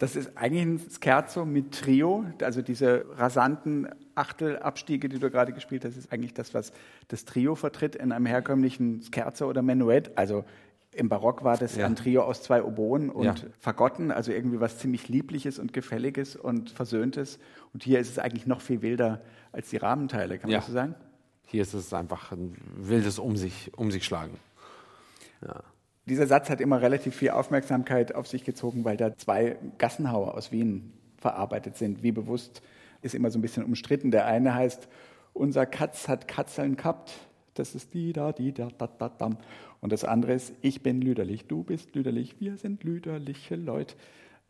Das 0.00 0.16
ist 0.16 0.34
eigentlich 0.34 0.62
ein 0.62 0.80
Scherzo 1.02 1.44
mit 1.44 1.72
Trio, 1.72 2.24
also 2.42 2.62
diese 2.62 3.04
rasanten 3.18 3.86
Achtelabstiege, 4.14 5.10
die 5.10 5.18
du 5.18 5.30
gerade 5.30 5.52
gespielt 5.52 5.84
hast, 5.84 5.98
ist 5.98 6.10
eigentlich 6.10 6.32
das, 6.32 6.54
was 6.54 6.72
das 7.08 7.26
Trio 7.26 7.54
vertritt 7.54 7.96
in 7.96 8.10
einem 8.10 8.24
herkömmlichen 8.24 9.02
Scherzo 9.02 9.46
oder 9.46 9.60
Menuett. 9.60 10.16
Also 10.16 10.46
im 10.94 11.10
Barock 11.10 11.44
war 11.44 11.58
das 11.58 11.76
Ja. 11.76 11.84
ein 11.84 11.96
Trio 11.96 12.22
aus 12.22 12.42
zwei 12.42 12.62
Oboen 12.62 13.10
und 13.10 13.24
Ja. 13.24 13.34
Fagotten, 13.58 14.10
also 14.10 14.32
irgendwie 14.32 14.58
was 14.58 14.78
ziemlich 14.78 15.08
Liebliches 15.08 15.58
und 15.58 15.74
Gefälliges 15.74 16.34
und 16.34 16.70
Versöhntes. 16.70 17.38
Und 17.74 17.84
hier 17.84 18.00
ist 18.00 18.08
es 18.08 18.18
eigentlich 18.18 18.46
noch 18.46 18.62
viel 18.62 18.80
wilder 18.80 19.20
als 19.52 19.68
die 19.68 19.76
Rahmenteile, 19.76 20.38
kann 20.38 20.48
man 20.48 20.54
Ja. 20.54 20.58
das 20.60 20.66
so 20.68 20.72
sagen? 20.72 20.94
Hier 21.46 21.60
ist 21.60 21.74
es 21.74 21.92
einfach 21.92 22.32
ein 22.32 22.56
wildes 22.74 23.18
Um 23.18 23.36
sich, 23.36 23.70
um 23.76 23.90
sich 23.90 24.06
schlagen. 24.06 24.38
Dieser 26.06 26.26
Satz 26.26 26.50
hat 26.50 26.60
immer 26.60 26.80
relativ 26.80 27.14
viel 27.14 27.30
Aufmerksamkeit 27.30 28.14
auf 28.14 28.26
sich 28.26 28.44
gezogen, 28.44 28.84
weil 28.84 28.96
da 28.96 29.16
zwei 29.16 29.56
Gassenhauer 29.78 30.34
aus 30.34 30.50
Wien 30.50 30.92
verarbeitet 31.18 31.76
sind. 31.76 32.02
Wie 32.02 32.12
bewusst 32.12 32.62
ist 33.02 33.14
immer 33.14 33.30
so 33.30 33.38
ein 33.38 33.42
bisschen 33.42 33.64
umstritten. 33.64 34.10
Der 34.10 34.26
eine 34.26 34.54
heißt, 34.54 34.88
unser 35.32 35.66
Katz 35.66 36.08
hat 36.08 36.26
Katzeln 36.28 36.76
gehabt. 36.76 37.12
Das 37.54 37.74
ist 37.74 37.94
die 37.94 38.12
da, 38.12 38.32
die 38.32 38.52
da, 38.52 38.68
da, 38.78 38.86
da, 38.86 39.08
dam. 39.08 39.36
Und 39.80 39.92
das 39.92 40.04
andere 40.04 40.34
ist, 40.34 40.52
ich 40.60 40.82
bin 40.82 41.00
lüderlich, 41.00 41.46
du 41.46 41.62
bist 41.62 41.94
lüderlich, 41.94 42.36
wir 42.40 42.56
sind 42.56 42.84
lüderliche 42.84 43.56
Leute. 43.56 43.94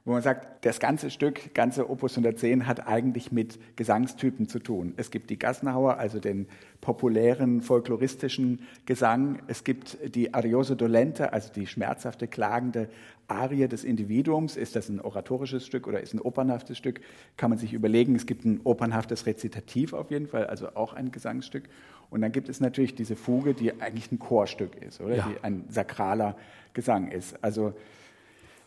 Wo 0.06 0.12
man 0.12 0.22
sagt, 0.22 0.64
das 0.64 0.80
ganze 0.80 1.10
Stück, 1.10 1.52
ganze 1.52 1.90
Opus 1.90 2.12
110 2.12 2.66
hat 2.66 2.88
eigentlich 2.88 3.32
mit 3.32 3.58
Gesangstypen 3.76 4.48
zu 4.48 4.58
tun. 4.58 4.94
Es 4.96 5.10
gibt 5.10 5.28
die 5.28 5.38
Gassenhauer, 5.38 5.98
also 5.98 6.20
den 6.20 6.46
populären 6.80 7.60
folkloristischen 7.60 8.62
Gesang. 8.86 9.42
Es 9.46 9.62
gibt 9.62 9.98
die 10.14 10.32
Arioso 10.32 10.74
dolente, 10.74 11.34
also 11.34 11.52
die 11.52 11.66
schmerzhafte, 11.66 12.28
klagende 12.28 12.88
Arie 13.28 13.68
des 13.68 13.84
Individuums. 13.84 14.56
Ist 14.56 14.74
das 14.74 14.88
ein 14.88 15.02
oratorisches 15.02 15.66
Stück 15.66 15.86
oder 15.86 16.00
ist 16.00 16.14
ein 16.14 16.20
opernhaftes 16.20 16.78
Stück? 16.78 17.02
Kann 17.36 17.50
man 17.50 17.58
sich 17.58 17.74
überlegen. 17.74 18.16
Es 18.16 18.24
gibt 18.24 18.46
ein 18.46 18.62
opernhaftes 18.64 19.26
Rezitativ 19.26 19.92
auf 19.92 20.10
jeden 20.10 20.28
Fall, 20.28 20.46
also 20.46 20.74
auch 20.76 20.94
ein 20.94 21.12
Gesangsstück. 21.12 21.64
Und 22.08 22.22
dann 22.22 22.32
gibt 22.32 22.48
es 22.48 22.60
natürlich 22.60 22.94
diese 22.94 23.16
Fuge, 23.16 23.52
die 23.52 23.80
eigentlich 23.80 24.10
ein 24.10 24.18
Chorstück 24.18 24.82
ist, 24.82 25.02
oder? 25.02 25.16
Ja. 25.16 25.28
Die 25.28 25.44
ein 25.44 25.64
sakraler 25.68 26.36
Gesang 26.72 27.10
ist. 27.12 27.42
Also 27.44 27.74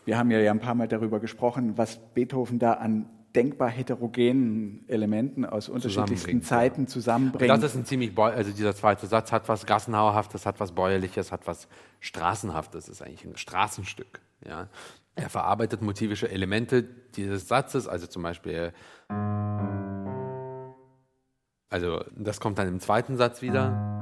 wir 0.06 0.18
haben 0.18 0.32
ja 0.32 0.52
ein 0.52 0.60
paar 0.60 0.76
Mal 0.76 0.88
darüber 0.88 1.20
gesprochen, 1.20 1.78
was 1.78 1.98
Beethoven 2.14 2.60
da 2.60 2.74
an 2.74 3.10
denkbar 3.36 3.70
heterogenen 3.70 4.84
Elementen 4.88 5.46
aus 5.46 5.70
unterschiedlichsten 5.70 6.42
Zusammenbringt, 6.42 6.46
Zeiten 6.46 6.82
Und 6.82 6.88
zusammenbringt. 6.88 7.50
das 7.50 7.64
ist 7.64 7.76
ein 7.76 7.86
ziemlich, 7.86 8.14
Bäu 8.14 8.30
also 8.30 8.52
dieser 8.52 8.76
zweite 8.76 9.08
Satz 9.08 9.32
hat 9.32 9.50
was 9.50 9.66
Gassenhauerhaftes, 9.66 10.46
hat 10.46 10.60
was 10.60 10.72
Bäuerliches, 10.74 11.32
hat 11.32 11.48
was 11.48 11.68
Straßenhaftes, 12.00 12.90
ist 12.90 13.02
eigentlich 13.02 13.26
ein 13.26 13.38
Straßenstück. 13.38 14.20
Ja. 14.48 14.68
Er 15.16 15.30
verarbeitet 15.30 15.82
motivische 15.82 16.30
Elemente 16.30 16.84
dieses 16.84 17.48
Satzes, 17.48 17.88
also 17.88 18.08
zum 18.08 18.24
Beispiel, 18.24 18.74
also 21.70 22.04
das 22.16 22.40
kommt 22.40 22.58
dann 22.58 22.68
im 22.68 22.80
zweiten 22.80 23.18
Satz 23.18 23.42
wieder. 23.42 23.93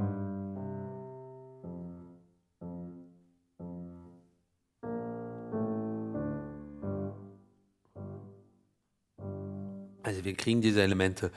Also 10.22 10.30
wir 10.30 10.38
kriegen 10.38 10.62
diese 10.62 10.84
Elemente 10.84 11.32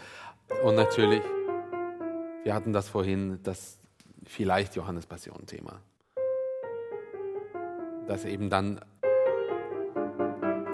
und 0.63 0.75
natürlich, 0.75 1.23
wir 2.43 2.53
hatten 2.53 2.75
das 2.75 2.87
vorhin, 2.87 3.39
das 3.43 3.79
vielleicht 4.27 4.77
Johannes 4.77 5.07
Passion 5.07 5.47
Thema. 5.47 5.81
Das 8.07 8.27
eben 8.27 8.51
dann 8.51 8.85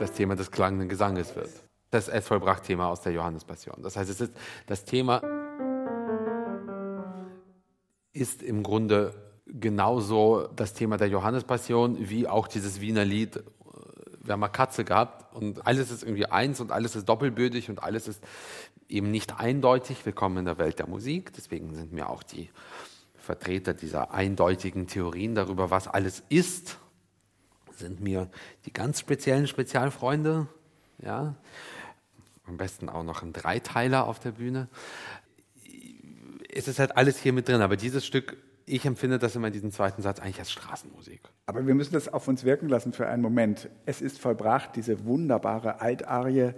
das 0.01 0.11
Thema 0.11 0.35
des 0.35 0.51
klangenden 0.51 0.88
Gesanges 0.88 1.37
wird. 1.37 1.51
Das 1.92 2.09
S 2.09 2.27
vollbracht 2.27 2.64
Thema 2.64 2.88
aus 2.88 3.01
der 3.01 3.12
Johannes 3.12 3.44
Passion. 3.44 3.81
Das 3.81 3.94
heißt, 3.94 4.11
es 4.11 4.20
ist 4.20 4.33
das 4.66 4.85
Thema 4.85 5.23
ist 8.12 8.42
im 8.42 8.64
Grunde 8.64 9.14
genauso 9.46 10.49
das 10.57 10.75
Thema 10.75 10.96
der 10.96 11.07
Johannes 11.07 11.44
Passion 11.44 11.96
wie 12.11 12.27
auch 12.27 12.49
dieses 12.49 12.81
Wiener 12.81 13.05
Lied 13.05 13.40
wir 14.20 14.33
haben 14.33 14.40
mal 14.40 14.48
Katze 14.48 14.85
gehabt 14.85 15.35
und 15.35 15.66
alles 15.66 15.90
ist 15.90 16.02
irgendwie 16.02 16.26
eins 16.26 16.61
und 16.61 16.72
alles 16.72 16.94
ist 16.94 17.09
doppelbödig 17.09 17.70
und 17.70 17.83
alles 17.83 18.06
ist 18.06 18.22
eben 18.88 19.11
nicht 19.11 19.40
eindeutig. 19.40 20.04
Willkommen 20.04 20.38
in 20.38 20.44
der 20.44 20.59
Welt 20.59 20.78
der 20.78 20.88
Musik. 20.88 21.33
Deswegen 21.33 21.74
sind 21.74 21.92
mir 21.92 22.11
auch 22.11 22.22
die 22.22 22.50
Vertreter 23.16 23.74
dieser 23.74 24.12
eindeutigen 24.12 24.87
Theorien 24.87 25.35
darüber, 25.35 25.70
was 25.70 25.88
alles 25.88 26.22
ist, 26.28 26.78
sind 27.76 28.00
mir 28.00 28.28
die 28.66 28.72
ganz 28.72 29.00
speziellen 29.00 29.46
Spezialfreunde, 29.46 30.48
ja, 30.98 31.35
am 32.46 32.56
besten 32.56 32.88
auch 32.88 33.04
noch 33.04 33.22
ein 33.22 33.33
Dreiteiler 33.33 34.06
auf 34.06 34.18
der 34.18 34.33
Bühne. 34.33 34.68
Es 36.52 36.68
ist 36.68 36.78
halt 36.78 36.96
alles 36.96 37.18
hier 37.18 37.33
mit 37.33 37.48
drin, 37.48 37.62
aber 37.62 37.76
dieses 37.76 38.04
Stück, 38.04 38.37
ich 38.66 38.85
empfinde 38.85 39.18
das 39.18 39.37
immer 39.37 39.49
in 39.49 39.53
diesem 39.53 39.73
zweiten 39.73 40.03
Satz 40.03 40.20
eigentlich 40.20 40.38
als 40.38 40.53
Straßenmusik. 40.53 41.20
Aber 41.46 41.66
wir 41.66 41.75
müssen 41.75 41.94
das 41.94 42.09
auf 42.09 42.29
uns 42.29 42.44
wirken 42.44 42.68
lassen 42.68 42.92
für 42.92 43.07
einen 43.07 43.23
Moment. 43.23 43.68
Es 43.87 44.01
ist 44.01 44.18
vollbracht, 44.18 44.77
diese 44.77 45.05
wunderbare 45.05 45.81
Altarie 45.81 46.53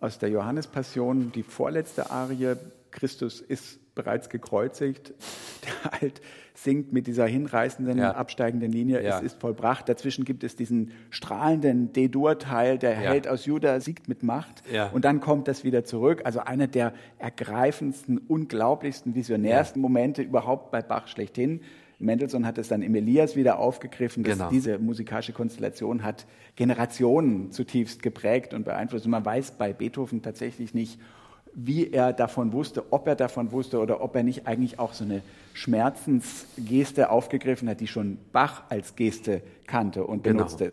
aus 0.00 0.18
der 0.18 0.30
Johannespassion, 0.30 1.32
die 1.32 1.42
vorletzte 1.42 2.10
Arie, 2.10 2.56
Christus 2.90 3.40
ist 3.40 3.80
bereits 3.98 4.30
gekreuzigt. 4.30 5.12
Der 5.82 5.92
Alt 6.00 6.20
singt 6.54 6.92
mit 6.92 7.06
dieser 7.06 7.26
hinreißenden, 7.26 7.98
ja. 7.98 8.12
absteigenden 8.12 8.72
Linie, 8.72 9.02
ja. 9.02 9.18
es 9.18 9.22
ist 9.22 9.40
vollbracht. 9.40 9.88
Dazwischen 9.88 10.24
gibt 10.24 10.42
es 10.42 10.56
diesen 10.56 10.92
strahlenden 11.10 11.92
D-Dur-Teil, 11.92 12.78
der. 12.78 12.94
Held 12.94 13.28
aus 13.28 13.44
Juda 13.46 13.78
siegt 13.80 14.08
mit 14.08 14.22
Macht. 14.22 14.62
Und 14.92 15.04
dann 15.04 15.20
kommt 15.20 15.46
das 15.46 15.62
wieder 15.62 15.84
zurück. 15.84 16.22
Also 16.24 16.40
einer 16.40 16.66
der 16.66 16.94
ergreifendsten, 17.18 18.18
unglaublichsten, 18.18 19.14
visionärsten 19.14 19.80
Momente 19.80 20.22
überhaupt 20.22 20.70
bei 20.70 20.82
Bach 20.82 21.06
schlechthin. 21.06 21.60
Mendelssohn 22.00 22.46
hat 22.46 22.58
es 22.58 22.68
dann 22.68 22.82
im 22.82 22.94
Elias 22.94 23.36
wieder 23.36 23.58
aufgegriffen, 23.58 24.22
dass 24.22 24.38
genau. 24.38 24.50
diese 24.50 24.78
musikalische 24.78 25.32
Konstellation 25.32 26.04
hat 26.04 26.26
Generationen 26.56 27.50
zutiefst 27.50 28.02
geprägt 28.02 28.54
und 28.54 28.64
beeinflusst. 28.64 29.04
Und 29.04 29.10
man 29.10 29.24
weiß 29.24 29.52
bei 29.52 29.72
Beethoven 29.72 30.22
tatsächlich 30.22 30.74
nicht, 30.74 30.98
wie 31.60 31.90
er 31.90 32.12
davon 32.12 32.52
wusste, 32.52 32.92
ob 32.92 33.08
er 33.08 33.16
davon 33.16 33.50
wusste 33.50 33.80
oder 33.80 34.00
ob 34.00 34.14
er 34.14 34.22
nicht 34.22 34.46
eigentlich 34.46 34.78
auch 34.78 34.92
so 34.92 35.02
eine 35.02 35.22
Schmerzensgeste 35.54 37.10
aufgegriffen 37.10 37.68
hat, 37.68 37.80
die 37.80 37.88
schon 37.88 38.18
Bach 38.32 38.62
als 38.68 38.94
Geste 38.94 39.42
kannte 39.66 40.04
und 40.04 40.22
genau. 40.22 40.38
benutzte. 40.38 40.72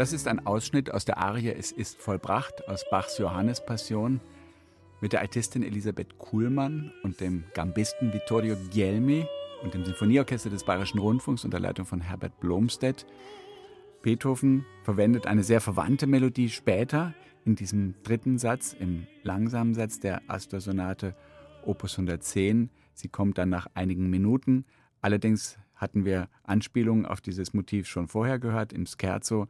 Das 0.00 0.14
ist 0.14 0.28
ein 0.28 0.46
Ausschnitt 0.46 0.90
aus 0.94 1.04
der 1.04 1.18
Arie 1.18 1.50
Es 1.50 1.72
ist 1.72 2.00
vollbracht 2.00 2.66
aus 2.66 2.88
Bachs 2.90 3.18
Johannespassion 3.18 4.22
mit 5.02 5.12
der 5.12 5.20
Altistin 5.20 5.62
Elisabeth 5.62 6.16
Kuhlmann 6.16 6.90
und 7.02 7.20
dem 7.20 7.44
Gambisten 7.52 8.10
Vittorio 8.10 8.56
Gielmi 8.70 9.26
und 9.62 9.74
dem 9.74 9.84
Sinfonieorchester 9.84 10.48
des 10.48 10.64
Bayerischen 10.64 11.00
Rundfunks 11.00 11.44
unter 11.44 11.60
Leitung 11.60 11.84
von 11.84 12.00
Herbert 12.00 12.40
Blomstedt. 12.40 13.04
Beethoven 14.00 14.64
verwendet 14.84 15.26
eine 15.26 15.42
sehr 15.42 15.60
verwandte 15.60 16.06
Melodie 16.06 16.48
später 16.48 17.12
in 17.44 17.54
diesem 17.54 17.94
dritten 18.02 18.38
Satz, 18.38 18.72
im 18.72 19.06
langsamen 19.22 19.74
Satz 19.74 20.00
der 20.00 20.22
Astor-Sonate 20.28 21.14
Opus 21.66 21.98
110. 21.98 22.70
Sie 22.94 23.08
kommt 23.08 23.36
dann 23.36 23.50
nach 23.50 23.66
einigen 23.74 24.08
Minuten. 24.08 24.64
Allerdings 25.02 25.58
hatten 25.74 26.06
wir 26.06 26.30
Anspielungen 26.42 27.04
auf 27.04 27.20
dieses 27.20 27.52
Motiv 27.52 27.86
schon 27.86 28.08
vorher 28.08 28.38
gehört 28.38 28.72
im 28.72 28.86
Scherzo 28.86 29.46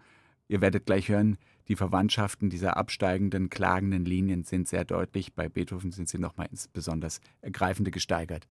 Ihr 0.50 0.60
werdet 0.60 0.84
gleich 0.84 1.08
hören, 1.08 1.38
die 1.68 1.76
Verwandtschaften 1.76 2.50
dieser 2.50 2.76
absteigenden, 2.76 3.50
klagenden 3.50 4.04
Linien 4.04 4.42
sind 4.42 4.66
sehr 4.66 4.84
deutlich. 4.84 5.32
Bei 5.32 5.48
Beethoven 5.48 5.92
sind 5.92 6.08
sie 6.08 6.18
nochmal 6.18 6.48
ins 6.50 6.66
besonders 6.66 7.20
Ergreifende 7.40 7.92
gesteigert. 7.92 8.48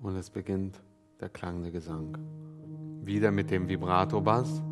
Und 0.00 0.16
es 0.16 0.30
beginnt 0.30 0.80
der 1.20 1.28
klangende 1.28 1.70
Gesang. 1.70 2.16
Wieder 3.02 3.30
mit 3.30 3.50
dem 3.50 3.68
Vibrato-Bass. 3.68 4.62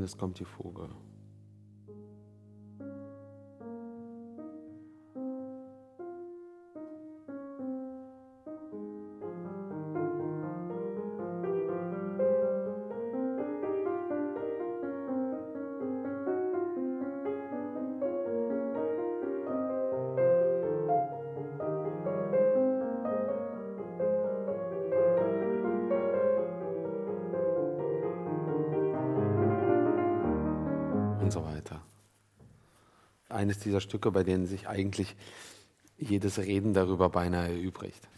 Und 0.00 0.04
es 0.04 0.16
kommt 0.16 0.38
die 0.38 0.46
Fuge. 0.46 0.88
Eines 33.50 33.58
dieser 33.58 33.80
Stücke, 33.80 34.12
bei 34.12 34.22
denen 34.22 34.46
sich 34.46 34.68
eigentlich 34.68 35.16
jedes 35.98 36.38
Reden 36.38 36.72
darüber 36.72 37.08
beinahe 37.08 37.48
erübrigt. 37.48 38.08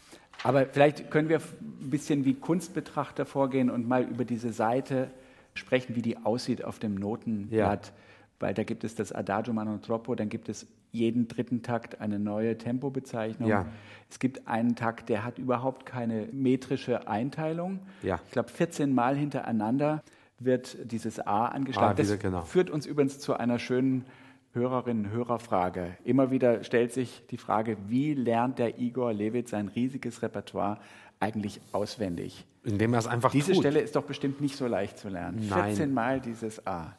Aber 0.43 0.67
vielleicht 0.67 1.09
können 1.09 1.27
wir 1.27 1.39
ein 1.39 1.89
bisschen 1.89 2.23
wie 2.23 2.35
Kunstbetrachter 2.35 3.25
vorgehen 3.25 3.71
und 3.71 3.87
mal 3.87 4.03
über 4.03 4.25
diese 4.25 4.53
Seite 4.53 5.09
sprechen, 5.55 5.95
wie 5.95 6.03
die 6.03 6.17
aussieht 6.17 6.63
auf 6.63 6.77
dem 6.77 6.93
Notenblatt. 6.93 7.87
Ja. 7.87 7.93
Weil 8.39 8.53
da 8.53 8.63
gibt 8.63 8.83
es 8.83 8.93
das 8.93 9.11
Adagio 9.11 9.53
Mano 9.53 9.75
Troppo, 9.77 10.13
dann 10.13 10.29
gibt 10.29 10.49
es 10.49 10.67
jeden 10.91 11.27
dritten 11.27 11.63
Takt 11.63 11.99
eine 11.99 12.19
neue 12.19 12.59
Tempobezeichnung. 12.59 13.49
Ja. 13.49 13.65
Es 14.11 14.19
gibt 14.19 14.47
einen 14.47 14.75
Takt, 14.75 15.09
der 15.09 15.25
hat 15.25 15.39
überhaupt 15.39 15.87
keine 15.87 16.27
metrische 16.31 17.07
Einteilung. 17.07 17.79
Ja. 18.03 18.19
Ich 18.27 18.33
glaube, 18.33 18.49
14 18.49 18.93
Mal 18.93 19.17
hintereinander 19.17 20.03
wird 20.37 20.77
dieses 20.91 21.19
A 21.19 21.47
angeschlagen. 21.47 21.93
Ah, 21.93 21.95
diese, 21.95 22.19
genau. 22.19 22.41
Das 22.41 22.49
führt 22.51 22.69
uns 22.69 22.85
übrigens 22.85 23.17
zu 23.17 23.33
einer 23.33 23.57
schönen 23.57 24.05
Hörerinnen-Hörerfrage. 24.53 25.97
Immer 26.03 26.29
wieder 26.31 26.63
stellt 26.63 26.93
sich 26.93 27.23
die 27.31 27.37
Frage, 27.37 27.77
wie 27.87 28.13
lernt 28.13 28.59
der 28.59 28.79
Igor 28.79 29.11
Levit 29.11 29.49
sein 29.49 29.67
riesiges 29.67 30.21
Repertoire 30.21 30.79
eigentlich 31.19 31.59
auswendig? 31.71 32.45
Indem 32.63 32.93
er 32.93 32.99
es 32.99 33.07
einfach 33.07 33.31
Diese 33.31 33.53
tut. 33.53 33.61
Stelle 33.61 33.79
ist 33.79 33.95
doch 33.95 34.03
bestimmt 34.03 34.41
nicht 34.41 34.55
so 34.55 34.67
leicht 34.67 34.97
zu 34.99 35.09
lernen. 35.09 35.47
Nein. 35.49 35.75
14 35.75 35.93
Mal 35.93 36.21
dieses 36.21 36.65
A. 36.67 36.95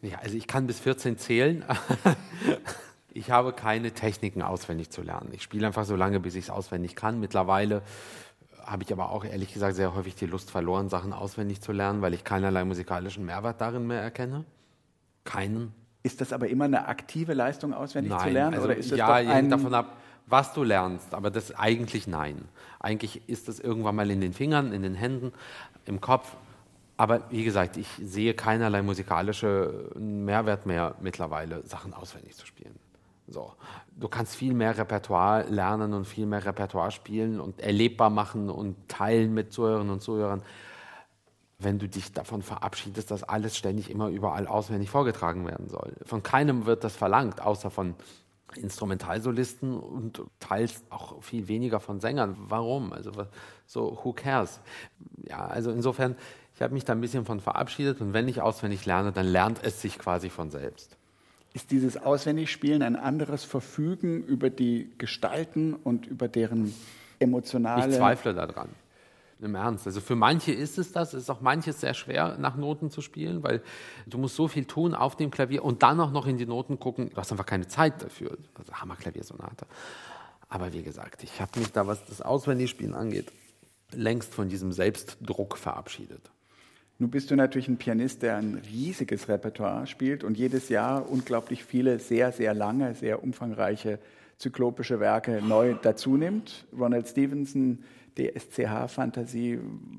Ja, 0.00 0.18
also 0.18 0.36
ich 0.36 0.46
kann 0.46 0.66
bis 0.66 0.80
14 0.80 1.18
zählen. 1.18 1.64
ich 3.12 3.30
habe 3.30 3.52
keine 3.52 3.92
Techniken 3.92 4.42
auswendig 4.42 4.90
zu 4.90 5.02
lernen. 5.02 5.30
Ich 5.32 5.42
spiele 5.42 5.66
einfach 5.66 5.84
so 5.84 5.96
lange, 5.96 6.20
bis 6.20 6.34
ich 6.34 6.44
es 6.44 6.50
auswendig 6.50 6.96
kann. 6.96 7.20
Mittlerweile 7.20 7.82
habe 8.64 8.82
ich 8.82 8.92
aber 8.92 9.10
auch 9.10 9.24
ehrlich 9.24 9.52
gesagt 9.52 9.76
sehr 9.76 9.94
häufig 9.94 10.14
die 10.14 10.26
Lust 10.26 10.50
verloren, 10.50 10.88
Sachen 10.88 11.12
auswendig 11.12 11.60
zu 11.60 11.72
lernen, 11.72 12.00
weil 12.00 12.14
ich 12.14 12.24
keinerlei 12.24 12.64
musikalischen 12.64 13.26
Mehrwert 13.26 13.60
darin 13.60 13.86
mehr 13.86 14.00
erkenne. 14.00 14.44
Keinen. 15.24 15.72
Ist 16.04 16.20
das 16.20 16.34
aber 16.34 16.48
immer 16.48 16.66
eine 16.66 16.86
aktive 16.86 17.32
Leistung, 17.32 17.72
auswendig 17.72 18.12
nein, 18.12 18.20
zu 18.20 18.28
lernen? 18.28 18.54
Also, 18.54 18.66
oder 18.66 18.76
ist 18.76 18.92
das 18.92 18.98
ja, 18.98 19.06
doch 19.06 19.14
ein 19.14 19.48
davon 19.48 19.72
ab, 19.72 19.96
was 20.26 20.52
du 20.52 20.62
lernst, 20.62 21.14
aber 21.14 21.30
das 21.30 21.54
eigentlich 21.56 22.06
nein. 22.06 22.44
Eigentlich 22.78 23.26
ist 23.26 23.48
das 23.48 23.58
irgendwann 23.58 23.96
mal 23.96 24.10
in 24.10 24.20
den 24.20 24.34
Fingern, 24.34 24.72
in 24.72 24.82
den 24.82 24.94
Händen, 24.94 25.32
im 25.86 26.02
Kopf. 26.02 26.36
Aber 26.98 27.22
wie 27.30 27.42
gesagt, 27.42 27.78
ich 27.78 27.88
sehe 28.02 28.34
keinerlei 28.34 28.82
musikalische 28.82 29.90
Mehrwert 29.98 30.66
mehr 30.66 30.94
mittlerweile, 31.00 31.66
Sachen 31.66 31.94
auswendig 31.94 32.36
zu 32.36 32.46
spielen. 32.46 32.78
So. 33.26 33.54
Du 33.96 34.08
kannst 34.08 34.36
viel 34.36 34.52
mehr 34.52 34.76
Repertoire 34.76 35.44
lernen 35.48 35.94
und 35.94 36.06
viel 36.06 36.26
mehr 36.26 36.44
Repertoire 36.44 36.90
spielen 36.90 37.40
und 37.40 37.62
erlebbar 37.62 38.10
machen 38.10 38.50
und 38.50 38.76
teilen 38.88 39.32
mit 39.32 39.54
Zuhörern 39.54 39.88
und 39.88 40.02
Zuhörern, 40.02 40.42
wenn 41.58 41.78
du 41.78 41.88
dich 41.88 42.12
davon 42.12 42.42
verabschiedest, 42.42 43.10
dass 43.10 43.22
alles 43.22 43.56
ständig 43.56 43.90
immer 43.90 44.08
überall 44.08 44.46
auswendig 44.46 44.90
vorgetragen 44.90 45.46
werden 45.46 45.68
soll. 45.68 45.94
Von 46.04 46.22
keinem 46.22 46.66
wird 46.66 46.84
das 46.84 46.96
verlangt, 46.96 47.40
außer 47.40 47.70
von 47.70 47.94
Instrumentalsolisten 48.56 49.78
und 49.78 50.22
teils 50.38 50.82
auch 50.90 51.22
viel 51.22 51.48
weniger 51.48 51.80
von 51.80 52.00
Sängern. 52.00 52.36
Warum? 52.48 52.92
Also 52.92 53.10
so, 53.66 53.98
who 54.02 54.12
cares? 54.12 54.60
Ja, 55.28 55.46
also 55.46 55.70
insofern, 55.70 56.16
ich 56.54 56.62
habe 56.62 56.74
mich 56.74 56.84
da 56.84 56.92
ein 56.92 57.00
bisschen 57.00 57.24
von 57.24 57.40
verabschiedet 57.40 58.00
und 58.00 58.12
wenn 58.12 58.28
ich 58.28 58.40
auswendig 58.40 58.86
lerne, 58.86 59.12
dann 59.12 59.26
lernt 59.26 59.60
es 59.62 59.80
sich 59.80 59.98
quasi 59.98 60.30
von 60.30 60.50
selbst 60.50 60.96
ist 61.54 61.70
dieses 61.70 61.96
Auswendigspielen 61.96 62.82
ein 62.82 62.96
anderes 62.96 63.44
Verfügen 63.44 64.24
über 64.24 64.50
die 64.50 64.90
Gestalten 64.98 65.74
und 65.74 66.06
über 66.06 66.26
deren 66.28 66.74
emotionale. 67.20 67.92
Ich 67.92 67.96
zweifle 67.96 68.34
daran. 68.34 68.68
Im 69.40 69.54
Ernst. 69.56 69.86
Also 69.86 70.00
für 70.00 70.14
manche 70.14 70.52
ist 70.52 70.78
es 70.78 70.92
das. 70.92 71.12
Es 71.12 71.24
ist 71.24 71.30
auch 71.30 71.40
manches 71.40 71.80
sehr 71.80 71.94
schwer, 71.94 72.36
nach 72.38 72.56
Noten 72.56 72.90
zu 72.90 73.00
spielen, 73.00 73.42
weil 73.42 73.62
du 74.06 74.18
musst 74.18 74.36
so 74.36 74.48
viel 74.48 74.64
tun 74.64 74.94
auf 74.94 75.16
dem 75.16 75.30
Klavier 75.30 75.64
und 75.64 75.82
dann 75.82 76.00
auch 76.00 76.12
noch 76.12 76.26
in 76.26 76.38
die 76.38 76.46
Noten 76.46 76.78
gucken. 76.78 77.10
Du 77.10 77.16
hast 77.16 77.32
einfach 77.32 77.46
keine 77.46 77.66
Zeit 77.66 78.02
dafür. 78.02 78.38
Also 78.54 78.72
Hammerklaviersonate. 78.74 79.66
Aber 80.48 80.72
wie 80.72 80.82
gesagt, 80.82 81.24
ich 81.24 81.40
habe 81.40 81.58
mich 81.58 81.72
da, 81.72 81.86
was 81.86 82.04
das 82.04 82.22
Auswendigspielen 82.22 82.94
angeht, 82.94 83.32
längst 83.92 84.32
von 84.32 84.48
diesem 84.48 84.72
Selbstdruck 84.72 85.58
verabschiedet. 85.58 86.30
Nun 86.98 87.10
bist 87.10 87.30
du 87.30 87.36
natürlich 87.36 87.66
ein 87.66 87.76
Pianist, 87.76 88.22
der 88.22 88.36
ein 88.36 88.62
riesiges 88.70 89.28
Repertoire 89.28 89.88
spielt 89.88 90.22
und 90.22 90.38
jedes 90.38 90.68
Jahr 90.68 91.10
unglaublich 91.10 91.64
viele 91.64 91.98
sehr, 91.98 92.30
sehr 92.30 92.54
lange, 92.54 92.94
sehr 92.94 93.24
umfangreiche 93.24 93.98
zyklopische 94.38 95.00
Werke 95.00 95.42
neu 95.42 95.74
dazu 95.80 96.16
nimmt. 96.16 96.66
Ronald 96.76 97.08
Stevenson 97.08 97.84
DSCH-Fantasie, 98.16 99.58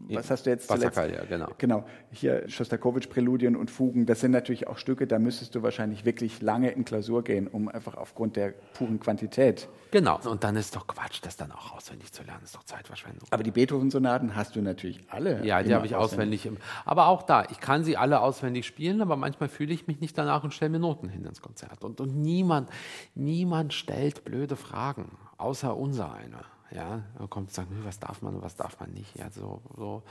was 0.09 0.31
hast 0.31 0.45
du 0.45 0.49
jetzt 0.49 0.69
zuletzt? 0.69 0.97
ja, 0.97 1.25
genau. 1.27 1.47
Genau, 1.57 1.85
hier 2.11 2.47
Schostakowitsch-Präludien 2.47 3.55
und 3.55 3.69
Fugen, 3.69 4.05
das 4.05 4.21
sind 4.21 4.31
natürlich 4.31 4.67
auch 4.67 4.77
Stücke, 4.77 5.05
da 5.05 5.19
müsstest 5.19 5.55
du 5.55 5.63
wahrscheinlich 5.63 6.05
wirklich 6.05 6.41
lange 6.41 6.71
in 6.71 6.85
Klausur 6.85 7.23
gehen, 7.23 7.47
um 7.47 7.67
einfach 7.67 7.95
aufgrund 7.95 8.37
der 8.37 8.53
puren 8.73 8.99
Quantität. 8.99 9.67
Genau, 9.91 10.19
und 10.25 10.43
dann 10.43 10.55
ist 10.55 10.75
doch 10.75 10.87
Quatsch, 10.87 11.19
das 11.23 11.35
dann 11.35 11.51
auch 11.51 11.75
auswendig 11.75 12.11
zu 12.13 12.23
lernen, 12.23 12.43
ist 12.43 12.55
doch 12.55 12.63
Zeitverschwendung. 12.63 13.27
Aber 13.31 13.43
die 13.43 13.51
Beethoven-Sonaten 13.51 14.35
hast 14.35 14.55
du 14.55 14.61
natürlich 14.61 15.01
alle. 15.09 15.45
Ja, 15.45 15.61
die 15.61 15.73
habe 15.73 15.85
ich 15.85 15.95
auswendig. 15.95 16.45
Im, 16.45 16.57
aber 16.85 17.07
auch 17.07 17.23
da, 17.23 17.45
ich 17.51 17.59
kann 17.59 17.83
sie 17.83 17.97
alle 17.97 18.21
auswendig 18.21 18.65
spielen, 18.65 19.01
aber 19.01 19.17
manchmal 19.17 19.49
fühle 19.49 19.73
ich 19.73 19.87
mich 19.87 19.99
nicht 19.99 20.17
danach 20.17 20.43
und 20.43 20.53
stelle 20.53 20.71
mir 20.71 20.79
Noten 20.79 21.09
hin 21.09 21.25
ins 21.25 21.41
Konzert. 21.41 21.83
Und, 21.83 21.99
und 21.99 22.15
niemand, 22.15 22.69
niemand 23.13 23.73
stellt 23.73 24.23
blöde 24.23 24.55
Fragen, 24.55 25.17
außer 25.37 25.75
unser 25.75 26.13
einer. 26.13 26.45
Ja, 26.75 27.03
dann 27.17 27.29
kommt 27.29 27.47
und 27.49 27.53
sagt, 27.53 27.69
was 27.83 27.99
darf 27.99 28.21
man 28.21 28.35
und 28.35 28.41
was 28.41 28.55
darf 28.55 28.79
man 28.79 28.91
nicht. 28.91 29.15
Ja, 29.17 29.29
so, 29.31 29.61
so, 29.75 30.03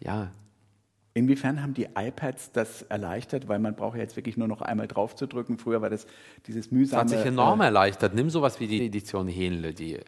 ja. 0.00 0.30
Inwiefern 1.14 1.60
haben 1.60 1.74
die 1.74 1.88
iPads 1.94 2.52
das 2.52 2.82
erleichtert? 2.82 3.48
Weil 3.48 3.58
man 3.58 3.74
braucht 3.74 3.96
ja 3.96 4.02
jetzt 4.02 4.16
wirklich 4.16 4.36
nur 4.36 4.48
noch 4.48 4.62
einmal 4.62 4.88
drauf 4.88 5.14
zu 5.14 5.26
drücken. 5.26 5.58
Früher 5.58 5.82
war 5.82 5.90
das 5.90 6.06
dieses 6.46 6.70
mühsame... 6.70 7.02
Das 7.04 7.12
hat 7.12 7.18
sich 7.18 7.26
enorm 7.26 7.60
äh, 7.60 7.64
erleichtert. 7.64 8.14
Nimm 8.14 8.30
sowas 8.30 8.60
wie 8.60 8.66
die 8.66 8.86
Edition 8.86 9.28
Hähnle, 9.28 9.74
die 9.74 9.98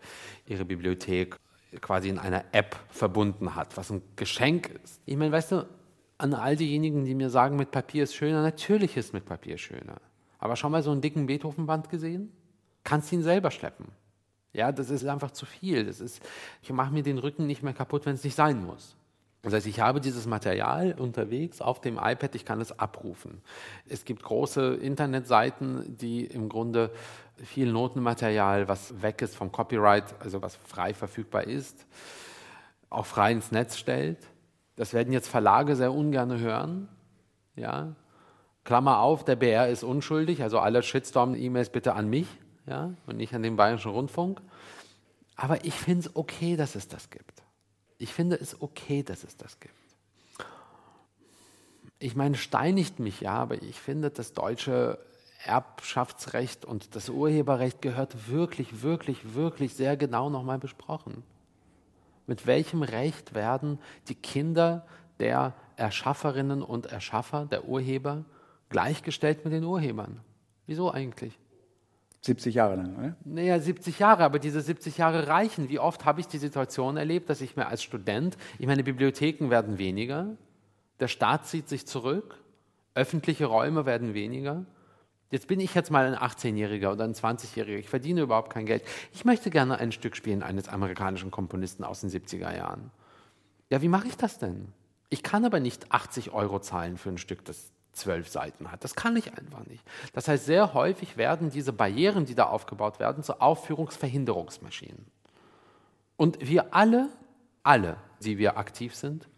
ihre 0.47 0.65
Bibliothek 0.65 1.37
quasi 1.81 2.09
in 2.09 2.19
einer 2.19 2.45
App 2.53 2.77
verbunden 2.89 3.55
hat, 3.55 3.77
was 3.77 3.91
ein 3.91 4.01
Geschenk 4.17 4.81
ist. 4.83 5.01
Ich 5.05 5.17
meine, 5.17 5.33
weißt 5.33 5.53
du, 5.53 5.69
an 6.17 6.33
all 6.33 6.57
diejenigen, 6.57 7.05
die 7.05 7.15
mir 7.15 7.29
sagen, 7.29 7.57
mit 7.57 7.71
Papier 7.71 8.05
ist 8.05 8.15
schöner, 8.15 8.41
natürlich 8.43 8.97
ist 8.97 9.13
mit 9.13 9.25
Papier 9.27 9.59
schöner. 9.59 10.01
Aber 10.39 10.57
schon 10.57 10.73
mal 10.73 10.83
so 10.83 10.93
einen 10.93 11.01
dicken 11.01 11.27
Beethoven-Band 11.27 11.91
gesehen? 11.91 12.33
Kannst 12.85 13.13
ihn 13.13 13.23
selber 13.23 13.51
schleppen. 13.51 13.87
Ja, 14.55 14.71
das 14.73 14.89
ist 14.89 15.05
einfach 15.05 15.33
zu 15.33 15.45
viel. 15.45 15.85
Das 15.85 16.01
ist, 16.01 16.23
ich 16.63 16.73
mache 16.73 16.95
mir 16.95 17.03
den 17.03 17.19
Rücken 17.19 17.47
nicht 17.47 17.63
mehr 17.63 17.75
kaputt, 17.75 18.07
wenn 18.07 18.15
es 18.15 18.25
nicht 18.25 18.37
sein 18.37 18.65
muss. 18.65 18.97
Das 19.43 19.53
heißt, 19.53 19.67
ich 19.67 19.81
habe 19.81 20.01
dieses 20.01 20.27
Material 20.27 20.95
unterwegs 20.99 21.61
auf 21.61 21.81
dem 21.81 21.99
iPad, 21.99 22.35
ich 22.35 22.47
kann 22.47 22.63
es 22.63 22.79
abrufen. 22.79 23.43
Es 23.87 24.07
gibt 24.07 24.23
große 24.23 24.77
Internetseiten, 24.77 25.99
die 25.99 26.25
im 26.25 26.49
Grunde 26.49 26.91
viel 27.37 27.71
Notenmaterial, 27.71 28.69
was 28.69 29.03
weg 29.03 29.21
ist 29.21 29.37
vom 29.37 29.53
Copyright, 29.53 30.15
also 30.21 30.41
was 30.41 30.57
frei 30.57 30.95
verfügbar 30.95 31.45
ist, 31.45 31.85
auch 32.89 33.05
frei 33.05 33.33
ins 33.33 33.53
Netz 33.53 33.77
stellt. 33.77 34.19
Das 34.77 34.95
werden 34.95 35.13
jetzt 35.13 35.29
Verlage 35.29 35.77
sehr 35.77 35.93
ungern 35.93 36.39
hören. 36.39 36.89
Ja. 37.55 37.97
Klammer 38.63 39.01
auf, 39.01 39.25
der 39.25 39.37
BR 39.37 39.69
ist 39.69 39.83
unschuldig, 39.83 40.43
also 40.43 40.59
alle 40.59 40.83
Shitstorm-E-Mails 40.83 41.69
bitte 41.69 41.95
an 41.95 42.09
mich 42.09 42.29
ja, 42.67 42.95
und 43.07 43.17
nicht 43.17 43.35
an 43.35 43.43
den 43.43 43.57
Bayerischen 43.57 43.91
Rundfunk. 43.91 44.41
Aber 45.37 45.65
ich 45.65 45.75
finde 45.75 46.09
es 46.09 46.17
okay, 46.17 46.57
dass 46.57 46.75
es 46.75 46.89
das 46.89 47.11
gibt. 47.11 47.43
Ich 47.99 48.13
finde 48.13 48.37
es 48.37 48.61
okay, 48.61 49.03
dass 49.03 49.25
es 49.25 49.37
das 49.37 49.59
gibt. 49.61 49.75
Ich 51.99 52.17
meine, 52.17 52.37
steinigt 52.37 52.99
mich 52.99 53.21
ja, 53.21 53.35
aber 53.35 53.63
ich 53.63 53.81
finde, 53.81 54.11
das 54.11 54.33
deutsche 54.33 54.99
Erbschaftsrecht 55.45 56.65
und 56.65 56.95
das 56.97 57.09
Urheberrecht 57.09 57.83
gehört 57.83 58.29
wirklich, 58.29 58.83
wirklich, 58.83 59.35
wirklich 59.35 59.75
sehr 59.75 59.97
genau 59.97 60.31
nochmal 60.31 60.59
besprochen. 60.59 61.23
Mit 62.27 62.47
welchem 62.47 62.83
Recht 62.83 63.35
werden 63.35 63.79
die 64.09 64.15
Kinder 64.15 64.87
der 65.19 65.55
Erschafferinnen 65.77 66.63
und 66.63 66.87
Erschaffer, 66.87 67.47
der 67.47 67.67
Urheber, 67.67 68.25
gleichgestellt 68.71 69.45
mit 69.45 69.53
den 69.53 69.65
Urhebern? 69.65 70.21
Wieso 70.67 70.91
eigentlich? 70.91 71.39
70 72.25 72.55
Jahre 72.55 72.77
lang, 72.77 72.97
oder? 72.97 73.17
Naja, 73.25 73.61
70 73.61 73.99
Jahre, 73.99 74.25
aber 74.25 74.39
diese 74.39 74.63
70 74.63 74.97
Jahre 74.97 75.29
reichen. 75.29 75.69
Wie 75.69 75.79
oft 75.79 76.07
habe 76.07 76.21
ich 76.21 76.27
die 76.27 76.39
Situation 76.39 76.97
erlebt, 76.97 77.29
dass 77.29 77.43
ich 77.43 77.55
mir 77.55 77.67
als 77.67 77.83
Student, 77.83 78.39
ich 78.59 78.67
meine, 78.67 78.83
Bibliotheken 78.83 79.51
werden 79.51 79.77
weniger, 79.77 80.29
der 81.01 81.09
Staat 81.09 81.47
zieht 81.47 81.69
sich 81.69 81.87
zurück, 81.87 82.39
öffentliche 82.95 83.45
Räume 83.45 83.85
werden 83.85 84.15
weniger. 84.15 84.65
Jetzt 85.31 85.49
bin 85.49 85.61
ich 85.61 85.75
jetzt 85.75 85.91
mal 85.91 86.07
ein 86.07 86.15
18-Jähriger 86.15 86.93
oder 86.93 87.05
ein 87.05 87.13
20-Jähriger, 87.13 87.77
ich 87.77 87.91
verdiene 87.91 88.23
überhaupt 88.23 88.51
kein 88.51 88.65
Geld. 88.65 88.85
Ich 89.13 89.27
möchte 89.27 89.51
gerne 89.51 89.77
ein 89.79 89.93
Stück 89.93 90.17
spielen 90.17 90.43
eines 90.43 90.69
amerikanischen 90.69 91.31
Komponisten 91.31 91.85
aus 91.85 92.01
den 92.01 92.09
70er 92.09 92.57
Jahren. 92.57 92.91
Ja, 93.69 93.83
wie 93.83 93.89
mache 93.89 94.09
ich 94.09 94.17
das 94.17 94.39
denn? 94.39 94.69
Ich 95.11 95.23
kann 95.23 95.45
aber 95.45 95.61
nicht 95.61 95.93
80 95.93 96.33
Euro 96.33 96.59
zahlen 96.61 96.97
für 96.97 97.11
ein 97.11 97.19
Stück, 97.19 97.45
das 97.45 97.74
zwölf 97.95 98.29
Seiten 98.29 98.71
hat. 98.71 98.85
Das 98.85 98.95
kann 98.95 99.17
ich 99.17 99.37
einfach 99.37 99.65
nicht. 99.67 99.85
Das 100.13 100.29
heißt, 100.29 100.45
sehr 100.45 100.75
häufig 100.75 101.17
werden 101.17 101.51
diese 101.51 101.73
Barrieren, 101.73 102.27
die 102.27 102.35
da 102.35 102.45
aufgebaut 102.45 102.99
werden, 103.01 103.23
zu 103.23 103.41
Aufführungsverhinderungsmaschinen. 103.41 105.07
Und 106.17 106.39
wir 106.41 106.75
alle, 106.75 107.09
alle, 107.63 107.97
die 108.21 108.39
wir 108.39 108.57
aktiv 108.57 108.95
sind, 108.95 109.29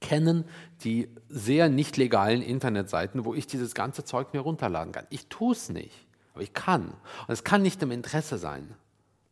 kennen 0.00 0.44
die 0.82 1.08
sehr 1.28 1.68
nicht 1.68 1.96
legalen 1.96 2.42
Internetseiten, 2.42 3.24
wo 3.24 3.34
ich 3.34 3.46
dieses 3.46 3.74
ganze 3.74 4.04
Zeug 4.04 4.32
mir 4.32 4.40
runterladen 4.40 4.92
kann. 4.92 5.06
Ich 5.10 5.28
tue 5.28 5.52
es 5.52 5.68
nicht, 5.70 6.06
aber 6.34 6.42
ich 6.42 6.52
kann. 6.52 6.88
Und 6.88 7.32
es 7.32 7.44
kann 7.44 7.62
nicht 7.62 7.82
im 7.82 7.90
Interesse 7.90 8.38
sein 8.38 8.74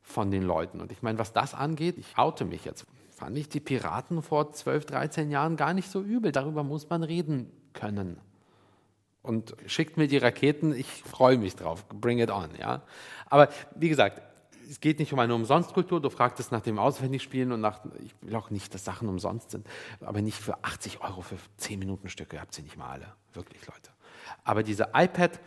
von 0.00 0.30
den 0.30 0.42
Leuten. 0.42 0.80
Und 0.80 0.92
ich 0.92 1.02
meine, 1.02 1.18
was 1.18 1.32
das 1.32 1.54
angeht, 1.54 1.98
ich 1.98 2.16
oute 2.16 2.44
mich 2.44 2.64
jetzt. 2.64 2.86
Fand 3.10 3.36
ich 3.36 3.48
die 3.48 3.60
Piraten 3.60 4.22
vor 4.22 4.52
12, 4.52 4.86
13 4.86 5.30
Jahren 5.30 5.56
gar 5.56 5.74
nicht 5.74 5.90
so 5.90 6.00
übel. 6.00 6.32
Darüber 6.32 6.64
muss 6.64 6.88
man 6.88 7.02
reden 7.02 7.50
können 7.72 8.18
und 9.22 9.54
schickt 9.66 9.96
mir 9.96 10.08
die 10.08 10.18
Raketen, 10.18 10.74
ich 10.74 10.86
freue 10.86 11.38
mich 11.38 11.56
drauf, 11.56 11.86
bring 11.88 12.18
it 12.18 12.30
on. 12.30 12.50
Ja? 12.58 12.82
Aber 13.26 13.48
wie 13.74 13.88
gesagt, 13.88 14.20
es 14.68 14.80
geht 14.80 14.98
nicht 14.98 15.12
um 15.12 15.18
eine 15.18 15.34
Umsonstkultur, 15.34 16.00
du 16.00 16.10
fragtest 16.10 16.50
nach 16.50 16.60
dem 16.60 16.78
Auswendigspielen 16.78 17.52
und 17.52 17.60
nach, 17.60 17.80
ich 18.02 18.14
will 18.22 18.34
auch 18.36 18.50
nicht, 18.50 18.74
dass 18.74 18.84
Sachen 18.84 19.08
umsonst 19.08 19.50
sind, 19.50 19.66
aber 20.00 20.22
nicht 20.22 20.38
für 20.38 20.64
80 20.64 21.02
Euro 21.02 21.20
für 21.20 21.36
10 21.58 21.78
Minuten 21.78 22.08
Stücke, 22.08 22.36
ihr 22.36 22.40
habt 22.40 22.54
sie 22.54 22.62
nicht 22.62 22.76
mal 22.76 22.90
alle, 22.90 23.06
wirklich 23.34 23.66
Leute. 23.66 23.90
Aber 24.44 24.62
diese 24.62 24.88
iPad 24.94 25.40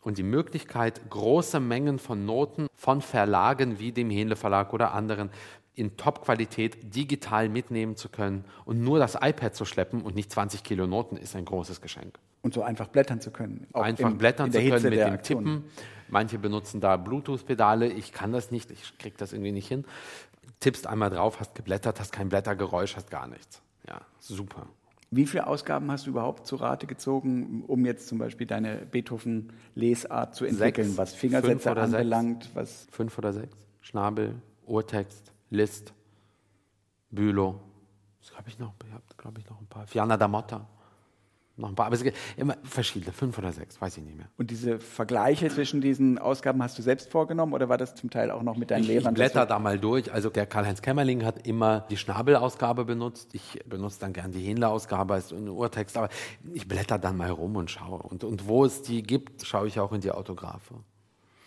und 0.00 0.18
die 0.18 0.24
Möglichkeit, 0.24 1.00
große 1.10 1.60
Mengen 1.60 1.98
von 1.98 2.26
Noten 2.26 2.66
von 2.74 3.02
Verlagen 3.02 3.78
wie 3.78 3.92
dem 3.92 4.10
Hähnle 4.10 4.36
Verlag 4.36 4.72
oder 4.72 4.92
anderen 4.92 5.30
in 5.74 5.96
Top-Qualität 5.96 6.94
digital 6.94 7.48
mitnehmen 7.48 7.96
zu 7.96 8.08
können 8.08 8.44
und 8.64 8.82
nur 8.82 8.98
das 8.98 9.14
iPad 9.14 9.54
zu 9.54 9.64
schleppen 9.64 10.02
und 10.02 10.14
nicht 10.14 10.30
20 10.30 10.64
Kilo 10.64 10.86
Noten 10.86 11.16
ist 11.16 11.36
ein 11.36 11.44
großes 11.44 11.80
Geschenk. 11.80 12.18
Und 12.42 12.54
so 12.54 12.62
einfach 12.62 12.88
blättern 12.88 13.20
zu 13.20 13.30
können. 13.30 13.68
einfach 13.72 14.10
in, 14.10 14.18
blättern 14.18 14.46
in 14.46 14.52
zu 14.52 14.58
können 14.58 14.82
mit 14.82 14.98
dem 14.98 15.12
Aktion. 15.12 15.44
Tippen. 15.44 15.64
Manche 16.08 16.38
benutzen 16.38 16.80
da 16.80 16.96
Bluetooth-Pedale. 16.96 17.86
Ich 17.86 18.12
kann 18.12 18.32
das 18.32 18.50
nicht, 18.50 18.70
ich 18.70 18.98
kriege 18.98 19.16
das 19.16 19.32
irgendwie 19.32 19.52
nicht 19.52 19.68
hin. 19.68 19.84
Tippst 20.60 20.86
einmal 20.86 21.10
drauf, 21.10 21.40
hast 21.40 21.54
geblättert, 21.54 22.00
hast 22.00 22.12
kein 22.12 22.28
Blättergeräusch, 22.28 22.96
hast 22.96 23.10
gar 23.10 23.28
nichts. 23.28 23.62
Ja, 23.88 24.00
super. 24.18 24.66
Wie 25.10 25.26
viele 25.26 25.46
Ausgaben 25.46 25.90
hast 25.90 26.06
du 26.06 26.10
überhaupt 26.10 26.46
zu 26.46 26.56
Rate 26.56 26.86
gezogen, 26.86 27.64
um 27.66 27.86
jetzt 27.86 28.08
zum 28.08 28.18
Beispiel 28.18 28.46
deine 28.46 28.76
Beethoven-Lesart 28.76 30.34
zu 30.34 30.44
entwickeln, 30.44 30.88
sechs, 30.88 30.98
was 30.98 31.14
Fingersätze 31.14 31.76
anbelangt? 31.76 32.44
Sechs, 32.44 32.56
was 32.56 32.86
fünf 32.90 33.18
oder 33.18 33.32
sechs. 33.32 33.56
Schnabel, 33.82 34.34
Urtext, 34.66 35.32
List, 35.50 35.92
Bülow. 37.10 37.60
Was 38.20 38.36
habe 38.36 38.48
ich 38.48 38.58
noch? 38.58 38.74
Ich 38.86 38.92
habe, 38.92 39.02
glaube 39.16 39.40
ich, 39.40 39.48
noch 39.48 39.60
ein 39.60 39.66
paar. 39.66 39.86
Fianna 39.86 40.16
da 40.16 40.28
Motta 40.28 40.66
noch 41.56 41.68
ein 41.68 41.74
paar, 41.74 41.86
aber 41.86 41.96
es 41.96 42.02
gibt 42.02 42.16
immer 42.36 42.56
verschiedene, 42.62 43.12
fünf 43.12 43.36
oder 43.38 43.52
sechs, 43.52 43.80
weiß 43.80 43.98
ich 43.98 44.04
nicht 44.04 44.16
mehr. 44.16 44.28
Und 44.38 44.50
diese 44.50 44.78
Vergleiche 44.78 45.48
zwischen 45.48 45.80
diesen 45.80 46.18
Ausgaben 46.18 46.62
hast 46.62 46.78
du 46.78 46.82
selbst 46.82 47.10
vorgenommen 47.10 47.52
oder 47.52 47.68
war 47.68 47.78
das 47.78 47.94
zum 47.94 48.10
Teil 48.10 48.30
auch 48.30 48.42
noch 48.42 48.56
mit 48.56 48.70
deinen 48.70 48.82
ich, 48.82 48.88
Lehrern? 48.88 49.12
Ich 49.12 49.18
blätter 49.18 49.44
da 49.44 49.58
mal 49.58 49.78
durch. 49.78 50.12
Also 50.12 50.30
der 50.30 50.46
Karl-Heinz 50.46 50.80
Kämmerling 50.80 51.24
hat 51.24 51.46
immer 51.46 51.86
die 51.90 51.96
Schnabel-Ausgabe 51.96 52.84
benutzt. 52.84 53.34
Ich 53.34 53.60
benutze 53.66 54.00
dann 54.00 54.12
gern 54.12 54.32
die 54.32 54.40
Händler-Ausgabe 54.40 55.14
als 55.14 55.32
Urtext, 55.32 55.96
aber 55.96 56.08
ich 56.54 56.66
blätter 56.66 56.98
dann 56.98 57.16
mal 57.16 57.30
rum 57.30 57.56
und 57.56 57.70
schaue. 57.70 58.02
Und, 58.02 58.24
und 58.24 58.48
wo 58.48 58.64
es 58.64 58.82
die 58.82 59.02
gibt, 59.02 59.44
schaue 59.44 59.68
ich 59.68 59.78
auch 59.78 59.92
in 59.92 60.00
die 60.00 60.10
Autographe. 60.10 60.74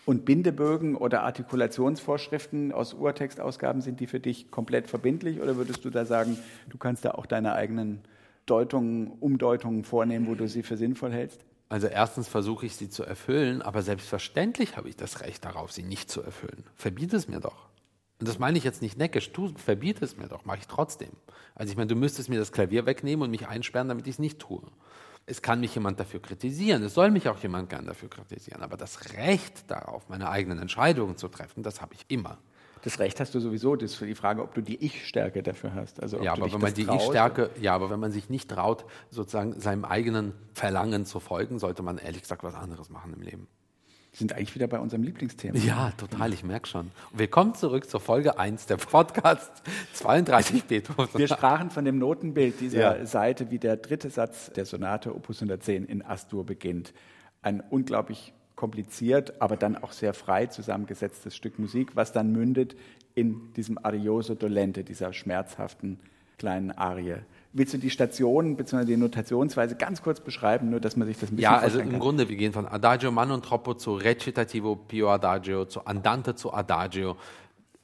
Und 0.06 0.24
Bindebögen 0.24 0.96
oder 0.96 1.24
Artikulationsvorschriften 1.24 2.72
aus 2.72 2.94
Urtextausgaben, 2.94 3.82
sind 3.82 4.00
die 4.00 4.06
für 4.06 4.20
dich 4.20 4.52
komplett 4.52 4.88
verbindlich 4.88 5.42
oder 5.42 5.58
würdest 5.58 5.84
du 5.84 5.90
da 5.90 6.06
sagen, 6.06 6.38
du 6.70 6.78
kannst 6.78 7.06
da 7.06 7.12
auch 7.12 7.26
deine 7.26 7.54
eigenen 7.54 8.04
Deutungen, 8.46 9.08
Umdeutungen 9.20 9.84
vornehmen, 9.84 10.28
wo 10.28 10.36
du 10.36 10.48
sie 10.48 10.64
für 10.64 10.78
sinnvoll 10.78 11.12
hältst? 11.12 11.44
Also 11.68 11.88
erstens 11.88 12.28
versuche 12.28 12.68
ich 12.68 12.76
sie 12.76 12.90
zu 12.90 13.04
erfüllen, 13.04 13.62
aber 13.62 13.82
selbstverständlich 13.82 14.78
habe 14.78 14.90
ich 14.90 14.96
das 14.96 15.22
Recht 15.22 15.46
darauf, 15.46 15.72
sie 15.72 15.84
nicht 15.84 16.12
zu 16.12 16.22
erfüllen. 16.22 16.64
Verbiete 16.76 17.18
es 17.18 17.28
mir 17.28 17.40
doch. 17.40 17.70
Und 18.20 18.30
das 18.30 18.40
meine 18.40 18.58
ich 18.58 18.64
jetzt 18.64 18.82
nicht 18.82 18.98
neckisch. 18.98 19.32
Du 19.34 19.52
verbiete 19.58 20.06
es 20.06 20.16
mir 20.16 20.28
doch, 20.28 20.46
mache 20.46 20.60
ich 20.60 20.68
trotzdem. 20.68 21.10
Also 21.54 21.72
ich 21.72 21.78
meine, 21.78 21.88
du 21.88 21.96
müsstest 21.96 22.30
mir 22.30 22.40
das 22.40 22.52
Klavier 22.52 22.86
wegnehmen 22.86 23.24
und 23.24 23.32
mich 23.32 23.48
einsperren, 23.48 23.90
damit 23.90 24.08
ich 24.08 24.14
es 24.14 24.20
nicht 24.20 24.40
tue. 24.40 24.62
Es 25.26 25.42
kann 25.42 25.60
mich 25.60 25.74
jemand 25.74 26.00
dafür 26.00 26.22
kritisieren, 26.22 26.84
es 26.84 26.94
soll 26.94 27.10
mich 27.10 27.28
auch 27.28 27.40
jemand 27.40 27.70
gern 27.70 27.88
dafür 27.88 28.10
kritisieren, 28.10 28.62
aber 28.62 28.78
das 28.78 29.14
Recht 29.16 29.70
darauf, 29.72 30.08
meine 30.08 30.30
eigenen 30.30 30.60
Entscheidungen 30.60 31.18
zu 31.18 31.30
treffen, 31.30 31.64
das 31.64 31.82
habe 31.82 31.96
ich 31.96 32.06
immer. 32.10 32.38
Das 32.86 33.00
Recht 33.00 33.20
hast 33.20 33.34
du 33.34 33.40
sowieso. 33.40 33.76
Das 33.76 33.92
ist 33.92 33.98
für 33.98 34.06
die 34.06 34.14
Frage, 34.14 34.44
ob 34.44 34.54
du 34.54 34.62
die 34.62 34.76
Ich-Stärke 34.86 35.42
dafür 35.42 35.74
hast. 35.74 36.04
Also, 36.04 36.22
ja, 36.22 36.34
aber 36.34 36.54
wenn 36.54 36.62
man 36.62 36.74
die 36.74 36.84
Ich-Stärke, 36.84 37.50
ja, 37.60 37.74
aber 37.74 37.90
wenn 37.90 38.00
man 38.00 38.12
sich 38.12 38.30
nicht 38.30 38.48
traut, 38.50 38.86
sozusagen 39.10 39.60
seinem 39.60 39.86
eigenen 39.86 40.34
Verlangen 40.54 41.04
zu 41.06 41.20
folgen, 41.20 41.58
sollte 41.58 41.82
man 41.82 41.98
ehrlich 41.98 42.22
gesagt 42.22 42.44
was 42.44 42.54
anderes 42.54 42.92
machen 42.92 43.12
im 43.14 43.22
Leben. 43.22 43.48
Wir 44.12 44.20
sind 44.20 44.34
eigentlich 44.34 44.54
wieder 44.54 44.68
bei 44.68 44.80
unserem 44.80 45.02
Lieblingsthema. 45.02 45.58
Ja, 45.58 45.92
total, 45.98 46.32
ich 46.32 46.44
merke 46.44 46.68
schon. 46.68 46.92
Wir 47.12 47.28
kommen 47.28 47.56
zurück 47.56 47.90
zur 47.90 48.00
Folge 48.00 48.38
1 48.38 48.68
der 48.68 48.78
Podcast 48.78 49.52
32 49.94 50.64
Beethoven. 50.68 51.20
Wir 51.20 51.28
sprachen 51.28 51.72
von 51.72 51.86
dem 51.86 51.98
Notenbild 51.98 52.62
dieser 52.62 53.00
ja. 53.00 53.06
Seite, 53.08 53.50
wie 53.50 53.58
der 53.58 53.78
dritte 53.78 54.12
Satz 54.12 54.52
der 54.52 54.66
Sonate 54.66 55.16
Opus 55.16 55.38
110 55.38 55.86
in 55.86 56.04
Astur 56.04 56.46
beginnt. 56.46 56.94
Ein 57.42 57.62
unglaublich 57.62 58.32
kompliziert, 58.56 59.42
aber 59.42 59.58
dann 59.58 59.76
auch 59.78 59.92
sehr 59.92 60.14
frei 60.14 60.48
zusammengesetztes 60.48 61.36
Stück 61.36 61.60
Musik, 61.60 61.96
was 61.96 62.12
dann 62.12 62.32
mündet 62.32 62.76
in 63.14 63.54
diesem 63.54 63.78
Arioso 63.84 64.36
dolente, 64.36 64.84
dieser 64.84 65.14
schmerzhaften 65.14 66.00
kleinen 66.38 66.72
Arie. 66.72 67.18
Willst 67.54 67.74
du 67.74 67.78
die 67.78 67.90
Stationen 67.90 68.58
bzw. 68.58 68.86
die 68.86 68.98
Notationsweise 68.98 69.76
ganz 69.76 70.02
kurz 70.02 70.20
beschreiben, 70.20 70.70
nur 70.70 70.82
dass 70.82 70.98
man 70.98 71.08
sich 71.08 71.18
das 71.18 71.32
ein 71.32 71.38
bisschen 71.38 71.54
Ja, 71.54 71.58
also 71.58 71.80
im 71.80 71.92
kann? 71.92 72.00
Grunde, 72.00 72.28
wir 72.28 72.36
gehen 72.36 72.52
von 72.52 72.68
Adagio 72.68 73.12
man 73.12 73.32
und 73.32 73.46
troppo 73.46 73.76
zu 73.76 73.96
Recitativo 73.96 74.76
pio 74.76 75.10
Adagio, 75.10 75.66
zu 75.66 75.86
Andante 75.86 76.36
zu 76.36 76.54
Adagio, 76.54 77.16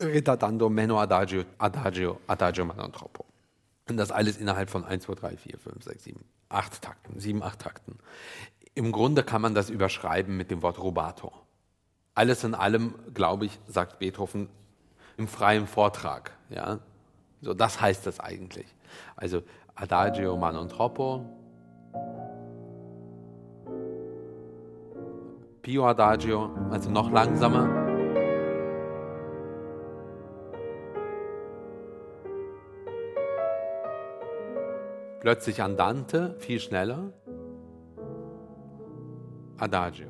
Ritardando 0.01 0.69
meno 0.69 0.99
Adagio, 0.99 1.43
Adagio, 1.57 2.19
Adagio 2.28 2.65
man 2.65 2.80
und 2.80 2.93
troppo. 2.93 3.26
Und 3.88 3.97
das 3.97 4.11
alles 4.11 4.38
innerhalb 4.38 4.69
von 4.69 4.84
1, 4.84 5.03
2, 5.03 5.15
3, 5.15 5.38
4, 5.38 5.59
5, 5.59 5.84
6, 5.84 6.03
7, 6.03 6.19
8 6.49 6.82
Takten, 6.82 7.19
7, 7.19 7.41
8 7.41 7.59
Takten. 7.59 7.97
Im 8.74 8.93
Grunde 8.93 9.24
kann 9.24 9.41
man 9.41 9.53
das 9.53 9.69
überschreiben 9.69 10.38
mit 10.38 10.49
dem 10.49 10.61
Wort 10.61 10.80
Rubato. 10.80 11.34
Alles 12.15 12.45
in 12.45 12.55
allem, 12.55 12.95
glaube 13.13 13.45
ich, 13.45 13.59
sagt 13.67 13.99
Beethoven 13.99 14.47
im 15.17 15.28
freien 15.28 15.67
Vortrag. 15.67 16.32
Ja? 16.49 16.80
So, 17.41 17.53
das 17.53 17.82
heißt 17.82 18.07
es 18.07 18.22
eigentlich. 18.22 18.67
Also 19.17 19.43
Adagio 19.76 20.38
man 20.38 20.55
und 20.55 20.69
troppo. 20.72 21.26
Pio 25.61 25.86
Adagio, 25.86 26.49
also 26.72 26.89
noch 26.89 27.11
langsamer. 27.11 27.67
Plötzlich 35.19 35.61
Andante, 35.61 36.36
viel 36.39 36.59
schneller. 36.59 37.13
Adagio. 39.62 40.07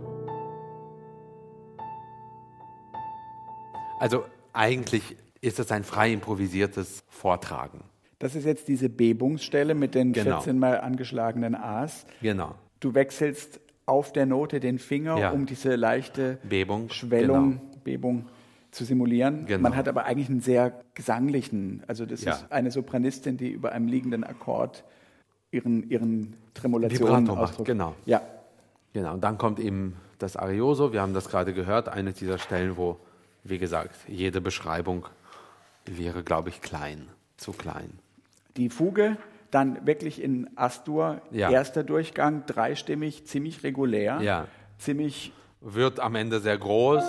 Also 4.00 4.24
eigentlich 4.54 5.18
ist 5.42 5.60
es 5.60 5.72
ein 5.72 5.84
frei 5.84 6.14
improvisiertes 6.14 7.04
Vortragen. 7.10 7.82
Das 8.18 8.36
ist 8.36 8.46
jetzt 8.46 8.68
diese 8.68 8.88
Bebungsstelle 8.90 9.76
mit 9.76 9.94
den 9.94 10.14
genau. 10.14 10.38
14 10.38 10.58
mal 10.58 10.80
angeschlagenen 10.80 11.56
A's. 11.56 12.06
Genau. 12.22 12.56
Du 12.80 12.94
wechselst 12.94 13.60
auf 13.86 14.14
der 14.14 14.26
Note 14.26 14.60
den 14.60 14.80
Finger, 14.80 15.18
ja. 15.18 15.32
um 15.32 15.46
diese 15.46 15.76
leichte 15.76 16.38
Bebung, 16.44 16.90
Schwellung, 16.90 17.60
genau. 17.60 17.62
Bebung 17.84 18.26
zu 18.72 18.86
simulieren. 18.86 19.48
Genau. 19.48 19.64
Man 19.64 19.76
hat 19.76 19.90
aber 19.90 20.06
eigentlich 20.06 20.30
einen 20.30 20.40
sehr 20.40 20.80
gesanglichen, 20.94 21.84
also 21.88 22.06
das 22.06 22.24
ja. 22.24 22.34
ist 22.34 22.52
eine 22.52 22.72
Sopranistin, 22.72 23.36
die 23.36 23.50
über 23.50 23.74
einem 23.74 23.88
liegenden 23.88 24.24
Akkord 24.24 24.86
ihren, 25.52 25.90
ihren 25.90 26.38
Tremolationen 26.54 27.30
ausdrückt. 27.30 27.68
Genau. 27.68 27.96
Ja, 28.06 28.22
Genau, 28.94 29.14
und 29.14 29.22
dann 29.24 29.38
kommt 29.38 29.60
eben 29.60 29.96
das 30.20 30.36
Arioso. 30.36 30.94
Wir 30.94 31.02
haben 31.02 31.14
das 31.14 31.30
gerade 31.30 31.54
gehört, 31.54 31.90
eine 31.90 32.14
dieser 32.14 32.38
Stellen, 32.38 32.78
wo, 32.78 33.00
wie 33.44 33.58
gesagt, 33.58 33.96
jede 34.08 34.42
Beschreibung 34.42 35.06
wäre, 35.86 36.24
glaube 36.24 36.50
ich, 36.50 36.62
klein, 36.62 37.08
zu 37.38 37.54
klein. 37.54 38.00
Die 38.58 38.70
Fuge 38.70 39.18
dann 39.50 39.86
wirklich 39.86 40.22
in 40.22 40.50
Astur, 40.56 41.22
ja. 41.32 41.50
erster 41.50 41.84
Durchgang, 41.84 42.46
dreistimmig, 42.46 43.26
ziemlich 43.26 43.64
regulär, 43.64 44.22
ja. 44.22 44.48
ziemlich. 44.78 45.34
Wird 45.60 46.00
am 46.00 46.16
Ende 46.16 46.40
sehr 46.40 46.58
groß. 46.58 47.04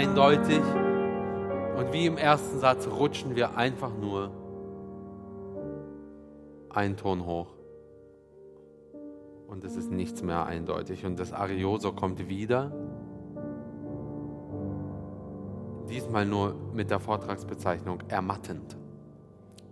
Eindeutig. 0.00 0.62
Und 1.76 1.92
wie 1.92 2.06
im 2.06 2.16
ersten 2.16 2.58
Satz 2.58 2.86
rutschen 2.88 3.36
wir 3.36 3.56
einfach 3.56 3.92
nur 3.94 4.30
einen 6.70 6.96
Ton 6.96 7.26
hoch. 7.26 7.48
Und 9.46 9.64
es 9.64 9.76
ist 9.76 9.90
nichts 9.90 10.22
mehr 10.22 10.46
eindeutig. 10.46 11.04
Und 11.04 11.18
das 11.18 11.32
Arioso 11.32 11.92
kommt 11.92 12.28
wieder. 12.28 12.72
Diesmal 15.90 16.24
nur 16.24 16.54
mit 16.72 16.90
der 16.90 17.00
Vortragsbezeichnung 17.00 17.98
ermattend. 18.08 18.76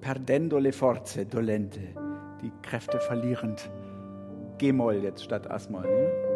Perdendo 0.00 0.58
le 0.58 0.72
forze 0.72 1.26
dolente, 1.26 1.80
die 2.42 2.52
Kräfte 2.62 2.98
verlierend. 3.00 3.70
G-Moll 4.58 4.96
jetzt 4.96 5.24
statt 5.24 5.50
As-Moll. 5.50 5.86
Ne? 5.86 6.27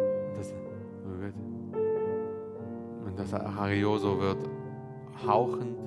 Arioso 3.41 4.19
wird 4.19 4.49
hauchend, 5.25 5.77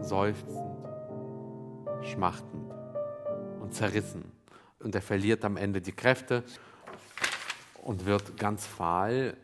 seufzend, 0.00 0.88
schmachtend 2.02 2.72
und 3.60 3.74
zerrissen. 3.74 4.32
Und 4.80 4.94
er 4.94 5.02
verliert 5.02 5.44
am 5.44 5.56
Ende 5.56 5.80
die 5.80 5.92
Kräfte 5.92 6.44
und 7.82 8.06
wird 8.06 8.36
ganz 8.36 8.66
fahl. 8.66 9.36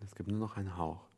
Es 0.00 0.14
gibt 0.14 0.28
nur 0.28 0.38
noch 0.38 0.56
einen 0.56 0.76
Hauch. 0.76 1.11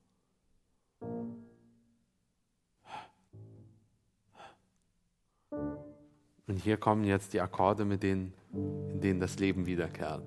Hier 6.64 6.78
kommen 6.78 7.04
jetzt 7.04 7.34
die 7.34 7.40
Akkorde, 7.40 7.84
mit 7.84 8.02
denen, 8.02 8.32
in 8.52 9.00
denen 9.00 9.20
das 9.20 9.38
Leben 9.38 9.66
wiederkehrt. 9.66 10.24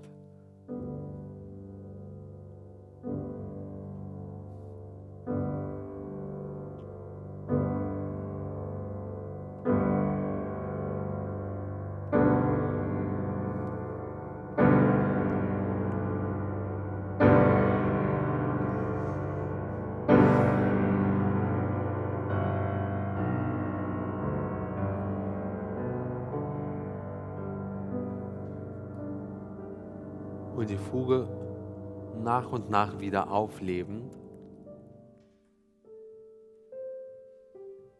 Nach 32.48 32.54
und 32.54 32.70
nach 32.70 33.00
wieder 33.00 33.30
auflebend 33.30 34.18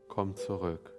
kommt 0.08 0.38
zurück. 0.38 0.94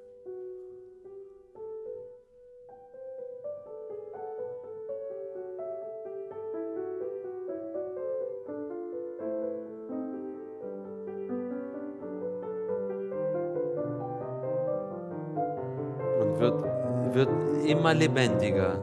Und 16.21 16.41
wird 17.15 17.31
immer 17.67 17.95
lebendiger. 17.95 18.78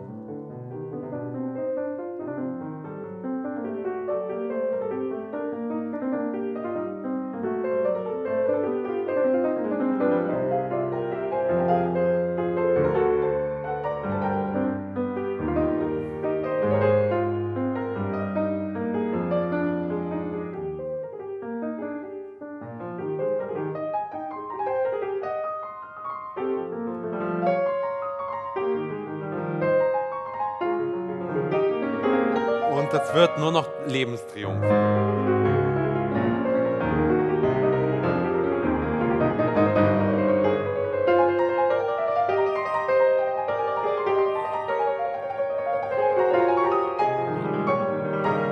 Wird 33.16 33.40
nur 33.40 33.54
noch 33.54 33.70
Lebenstriumph. 33.88 34.62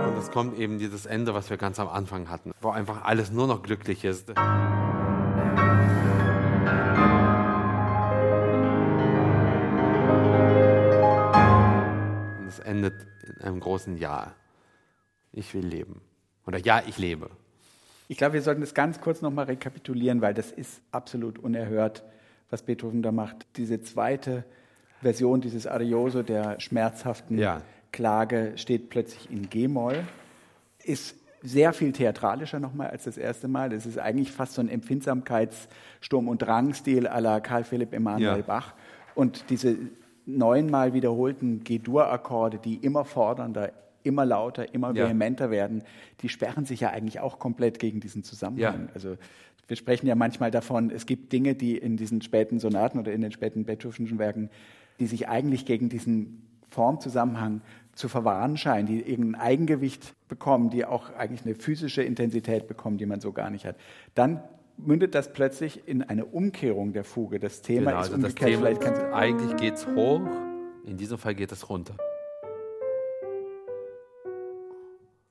Und 0.06 0.18
es 0.18 0.32
kommt 0.32 0.58
eben 0.58 0.80
dieses 0.80 1.06
Ende, 1.06 1.34
was 1.34 1.50
wir 1.50 1.58
ganz 1.58 1.78
am 1.82 1.90
Anfang 1.90 2.30
hatten, 2.30 2.54
wo 2.62 2.70
einfach 2.70 3.04
alles 3.04 3.34
nur 3.34 3.48
noch 3.48 3.64
glücklich 3.64 4.06
ist. 4.06 4.30
Und 4.30 4.38
es 12.48 12.60
endet 12.60 13.06
in 13.28 13.42
einem 13.42 13.60
großen 13.60 13.98
Ja. 13.98 14.32
Ich 15.34 15.54
will 15.54 15.66
leben. 15.66 16.02
Oder 16.48 16.60
Ja, 16.60 16.82
ich 16.88 16.98
lebe. 16.98 17.30
Ich 18.08 18.18
glaube, 18.18 18.34
wir 18.34 18.42
sollten 18.42 18.62
das 18.62 18.74
ganz 18.74 19.02
kurz 19.02 19.22
nochmal 19.22 19.46
rekapitulieren, 19.46 20.22
weil 20.22 20.34
das 20.34 20.52
ist 20.52 20.82
absolut 20.92 21.40
unerhört, 21.40 22.04
was 22.50 22.62
Beethoven 22.62 23.02
da 23.02 23.12
macht. 23.12 23.46
Diese 23.58 23.82
zweite 23.82 24.44
Version 25.02 25.42
dieses 25.42 25.66
Arioso 25.68 26.22
der 26.22 26.60
schmerzhaften 26.60 27.38
Ja. 27.38 27.62
Klage 27.92 28.54
steht 28.56 28.90
plötzlich 28.90 29.30
in 29.32 29.50
G-Moll, 29.50 30.04
ist 30.84 31.16
sehr 31.42 31.74
viel 31.74 31.92
theatralischer 31.92 32.60
nochmal 32.60 32.88
als 32.90 33.04
das 33.06 33.18
erste 33.18 33.48
Mal. 33.48 33.70
Das 33.70 33.86
ist 33.86 33.98
eigentlich 34.00 34.32
fast 34.32 34.54
so 34.54 34.62
ein 34.62 34.70
Empfindsamkeitssturm- 34.70 36.28
und 36.28 36.42
Drangstil 36.42 37.08
à 37.08 37.20
la 37.20 37.40
Karl 37.40 37.64
Philipp 37.64 37.94
Emanuel 37.94 38.38
Ja. 38.38 38.42
Bach. 38.44 38.74
Und 39.16 39.50
diese 39.50 39.76
neunmal 40.26 40.94
wiederholten 40.94 41.64
G-Dur-Akkorde, 41.64 42.60
die 42.60 42.76
immer 42.78 43.04
fordernder, 43.06 43.72
immer 44.04 44.26
lauter, 44.26 44.74
immer 44.74 44.94
Ja. 44.94 45.06
vehementer 45.08 45.50
werden, 45.52 45.84
die 46.22 46.30
sperren 46.30 46.66
sich 46.66 46.82
ja 46.82 46.90
eigentlich 46.92 47.20
auch 47.20 47.40
komplett 47.40 47.80
gegen 47.80 48.00
diesen 48.00 48.24
Zusammenhang. 48.24 48.86
Ja. 48.88 48.94
Also 48.94 49.16
wir 49.68 49.78
sprechen 49.78 50.08
ja 50.08 50.16
manchmal 50.16 50.52
davon, 50.52 50.90
es 50.92 51.06
gibt 51.06 51.32
Dinge, 51.32 51.56
die 51.56 51.78
in 51.78 51.96
diesen 51.98 52.22
späten 52.22 52.60
Sonaten 52.60 53.00
oder 53.00 53.14
in 53.14 53.22
den 53.22 53.32
späten 53.32 53.64
Beethovenschen 53.66 54.20
Werken, 54.20 54.50
die 55.00 55.06
sich 55.08 55.28
eigentlich 55.30 55.66
gegen 55.66 55.90
diesen 55.90 56.44
Formzusammenhang 56.70 57.62
zu 57.94 58.10
verwahren 58.10 58.58
scheinen, 58.58 58.88
die 58.88 59.00
irgendein 59.02 59.40
Eigengewicht 59.42 60.14
bekommen, 60.28 60.70
die 60.70 60.86
auch 60.86 61.14
eigentlich 61.16 61.46
eine 61.46 61.56
physische 61.56 62.02
Intensität 62.04 62.68
bekommen, 62.68 62.98
die 62.98 63.06
man 63.06 63.22
so 63.22 63.32
gar 63.32 63.50
nicht 63.52 63.66
hat. 63.66 63.76
Dann 64.16 64.42
mündet 64.78 65.14
das 65.14 65.32
plötzlich 65.32 65.88
in 65.88 66.02
eine 66.02 66.26
Umkehrung 66.26 66.92
der 66.94 67.04
Fuge. 67.04 67.40
Das 67.40 67.62
Thema 67.62 67.92
Genau, 67.92 68.02
ist 68.02 68.12
also 68.12 68.22
das 68.22 68.32
umgekehrt. 68.34 68.52
Thema, 68.52 68.80
Vielleicht 68.82 69.14
eigentlich 69.14 69.56
geht 69.58 69.76
es 69.76 69.88
hoch, 69.88 70.22
in 70.86 70.98
diesem 70.98 71.18
Fall 71.20 71.36
geht 71.36 71.52
es 71.52 71.70
runter. 71.70 71.96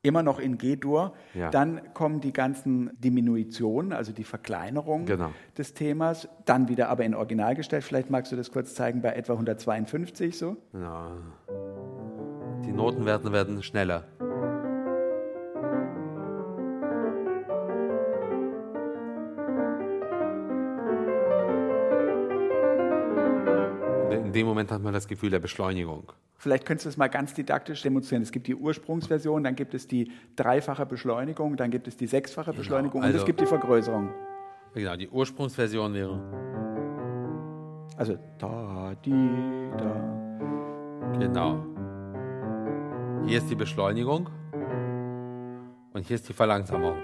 Immer 0.03 0.23
noch 0.23 0.39
in 0.41 0.59
G-Dur. 0.59 1.13
Ja. 1.35 1.51
Dann 1.51 1.95
kommen 1.95 2.21
die 2.21 2.33
ganzen 2.33 2.91
Diminutionen, 3.01 3.93
also 3.93 4.13
die 4.13 4.25
Verkleinerung 4.25 5.07
Genau. 5.07 5.31
des 5.57 5.75
Themas. 5.75 6.29
Dann 6.45 6.69
wieder 6.69 6.89
aber 6.89 7.05
in 7.05 7.15
Original 7.15 7.55
gestellt. 7.55 7.85
Vielleicht 7.85 8.11
magst 8.11 8.33
du 8.33 8.37
das 8.37 8.51
kurz 8.51 8.75
zeigen 8.75 9.01
bei 9.01 9.11
etwa 9.13 9.35
152 9.35 10.37
so. 10.37 10.57
Ja. 10.75 11.13
Die 12.65 12.73
Noten 12.73 13.07
werden, 13.07 13.33
werden 13.33 13.63
schneller. 13.63 14.05
In 24.11 24.33
dem 24.33 24.47
Moment 24.47 24.71
hat 24.71 24.83
man 24.83 24.93
das 24.95 25.07
Gefühl 25.09 25.31
der 25.31 25.41
Beschleunigung. 25.41 26.13
Vielleicht 26.43 26.67
könntest 26.67 26.87
du 26.87 26.89
es 26.89 26.97
mal 26.97 27.07
ganz 27.07 27.35
didaktisch 27.35 27.83
demonstrieren. 27.83 28.21
Es 28.21 28.33
gibt 28.33 28.49
die 28.49 28.57
Ursprungsversion, 28.57 29.45
dann 29.45 29.55
gibt 29.55 29.75
es 29.75 29.87
die 29.87 30.11
dreifache 30.35 30.85
Beschleunigung, 30.85 31.57
dann 31.57 31.71
gibt 31.71 31.87
es 31.87 31.97
die 31.97 32.09
sechsfache 32.09 32.53
Beschleunigung 32.53 33.03
und 33.03 33.07
es 33.07 33.15
also- 33.15 33.27
gibt 33.27 33.41
die 33.41 33.47
Vergrößerung. 33.47 34.13
Genau, 34.75 34.97
die 34.97 35.09
Ursprungsversion 35.09 35.95
wäre. 35.95 36.19
Also 37.97 38.19
da, 38.39 38.93
die, 39.05 39.71
da. 39.79 41.15
Genau. 41.21 41.65
Hier 43.25 43.39
ist 43.39 43.49
die 43.49 43.55
Beschleunigung 43.55 44.29
und 45.93 46.05
hier 46.05 46.17
ist 46.17 46.29
die 46.29 46.33
Verlangsamung. 46.33 46.97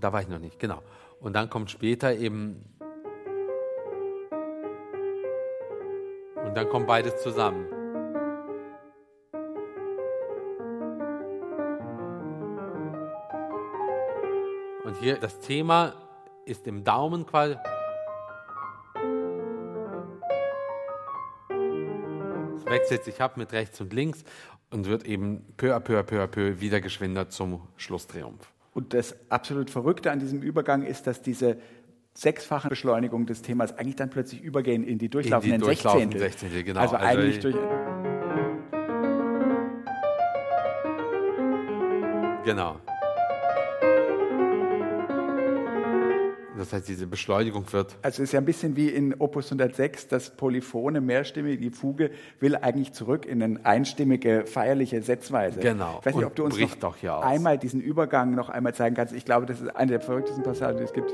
Da 0.00 0.12
war 0.12 0.22
ich 0.22 0.28
noch 0.28 0.38
nicht, 0.38 0.58
genau. 0.58 0.82
Und 1.20 1.34
dann 1.34 1.50
kommt 1.50 1.70
später 1.70 2.14
eben. 2.14 2.64
Und 6.34 6.54
dann 6.56 6.68
kommt 6.68 6.86
beides 6.86 7.20
zusammen. 7.22 7.66
Und 14.84 14.96
hier 15.00 15.16
das 15.16 15.38
Thema 15.40 15.94
ist 16.46 16.66
im 16.66 16.84
Daumen 16.84 17.26
quasi. 17.26 17.56
Es 22.56 22.64
wechselt 22.64 23.04
sich 23.04 23.20
ab 23.20 23.36
mit 23.36 23.52
rechts 23.52 23.80
und 23.80 23.92
links 23.92 24.24
und 24.70 24.86
wird 24.86 25.04
eben 25.04 25.44
peu 25.56 25.74
à 25.74 25.80
peu 25.80 25.98
à 25.98 26.02
peu 26.02 26.22
à 26.22 26.26
peu 26.26 26.60
wieder 26.60 26.80
geschwinder 26.80 27.28
zum 27.28 27.66
Schlusstriumph. 27.76 28.50
Und 28.74 28.94
das 28.94 29.16
absolut 29.30 29.70
Verrückte 29.70 30.10
an 30.10 30.20
diesem 30.20 30.42
Übergang 30.42 30.82
ist, 30.82 31.06
dass 31.06 31.22
diese 31.22 31.58
sechsfache 32.14 32.68
Beschleunigung 32.68 33.26
des 33.26 33.42
Themas 33.42 33.76
eigentlich 33.78 33.96
dann 33.96 34.10
plötzlich 34.10 34.42
übergehen 34.42 34.84
in 34.84 34.98
die 34.98 35.08
durchlaufenden, 35.08 35.54
in 35.56 35.60
die 35.60 35.66
durchlaufenden 35.66 36.18
Sechzehntel. 36.18 36.30
Sechzehntel. 36.30 36.64
Genau. 36.64 36.80
Also, 36.80 36.96
Also 36.96 37.18
eigentlich 37.18 37.36
ich- 37.36 37.42
durch. 37.42 37.56
Genau. 42.44 42.76
Das 46.58 46.72
heißt, 46.72 46.88
diese 46.88 47.06
Beschleunigung 47.06 47.64
wird. 47.72 47.96
Also 48.02 48.22
es 48.22 48.28
ist 48.28 48.32
ja 48.32 48.40
ein 48.40 48.44
bisschen 48.44 48.76
wie 48.76 48.88
in 48.88 49.14
Opus 49.18 49.46
106, 49.46 50.08
das 50.08 50.30
polyphone, 50.36 51.04
mehrstimmige, 51.04 51.58
die 51.58 51.70
Fuge 51.70 52.10
will 52.40 52.56
eigentlich 52.56 52.92
zurück 52.92 53.26
in 53.26 53.42
eine 53.42 53.64
einstimmige, 53.64 54.44
feierliche 54.46 55.00
Setzweise. 55.02 55.60
Genau. 55.60 55.98
Ich 56.00 56.06
weiß 56.06 56.14
nicht, 56.14 56.24
Und 56.24 56.24
ob 56.24 56.36
du 56.36 56.44
uns 56.44 56.58
noch 56.82 57.22
einmal 57.22 57.58
diesen 57.58 57.80
Übergang 57.80 58.34
noch 58.34 58.48
einmal 58.48 58.74
zeigen 58.74 58.96
kannst. 58.96 59.14
Ich 59.14 59.24
glaube, 59.24 59.46
das 59.46 59.60
ist 59.60 59.68
eine 59.74 59.92
der 59.92 60.00
verrücktesten 60.00 60.42
Passagen, 60.42 60.78
die 60.78 60.84
es 60.84 60.92
gibt. 60.92 61.12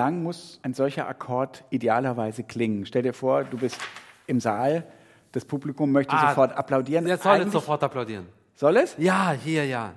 Lang 0.00 0.22
muss 0.22 0.58
ein 0.62 0.72
solcher 0.74 1.06
Akkord 1.08 1.62
idealerweise 1.70 2.42
klingen? 2.42 2.86
Stell 2.86 3.02
dir 3.02 3.12
vor, 3.12 3.44
du 3.44 3.58
bist 3.58 3.78
im 4.26 4.40
Saal, 4.40 4.84
das 5.32 5.44
Publikum 5.44 5.92
möchte 5.92 6.14
Ah, 6.16 6.28
sofort 6.30 6.52
applaudieren. 6.56 7.06
Jetzt 7.06 7.22
soll 7.22 7.32
Eigentlich- 7.32 7.52
sofort 7.52 7.82
applaudieren. 7.84 8.26
Soll 8.54 8.76
es? 8.78 8.94
Ja, 8.98 9.32
hier, 9.32 9.66
ja. 9.66 9.92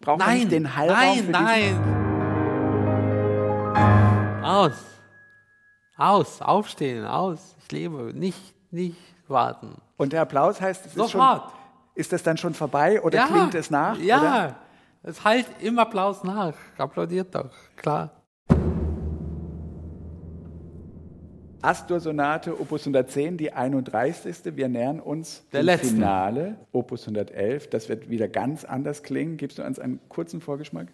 Braucht 0.00 0.18
man 0.18 0.28
Nein, 0.28 0.38
nicht 0.38 0.52
den 0.52 0.76
Hallraum 0.76 1.18
für 1.18 1.30
nein, 1.30 1.60
diesen- 1.62 1.82
nein. 3.72 4.44
Aus. 4.44 4.72
Aus, 5.96 6.42
aufstehen, 6.42 7.04
aus. 7.04 7.54
Ich 7.62 7.70
lebe. 7.72 8.12
Nicht, 8.14 8.54
nicht 8.72 8.96
warten. 9.28 9.76
Und 9.96 10.12
der 10.12 10.22
Applaus 10.22 10.60
heißt, 10.60 10.86
es 10.86 10.96
ist 10.96 11.10
schon, 11.10 11.40
ist 11.94 12.12
das 12.12 12.22
dann 12.22 12.36
schon 12.36 12.54
vorbei 12.54 13.00
oder 13.02 13.18
ja, 13.18 13.26
klingt 13.26 13.54
es 13.54 13.70
nach? 13.70 13.98
Ja, 13.98 14.18
Oder? 14.20 14.54
es 15.02 15.22
halt 15.24 15.46
im 15.60 15.78
Applaus 15.78 16.22
nach. 16.24 16.54
Applaudiert 16.76 17.34
doch, 17.34 17.50
klar. 17.76 18.10
Astur-Sonate 21.60 22.60
Opus 22.60 22.82
110, 22.82 23.36
die 23.36 23.52
31. 23.52 24.56
Wir 24.56 24.68
nähern 24.68 25.00
uns 25.00 25.44
Der 25.52 25.62
dem 25.62 25.66
letzten. 25.66 25.88
Finale, 25.96 26.56
Opus 26.72 27.02
111. 27.02 27.68
Das 27.70 27.88
wird 27.88 28.08
wieder 28.10 28.28
ganz 28.28 28.64
anders 28.64 29.02
klingen. 29.02 29.36
Gibst 29.36 29.58
du 29.58 29.64
uns 29.64 29.78
einen 29.78 29.98
kurzen 30.08 30.40
Vorgeschmack? 30.40 30.88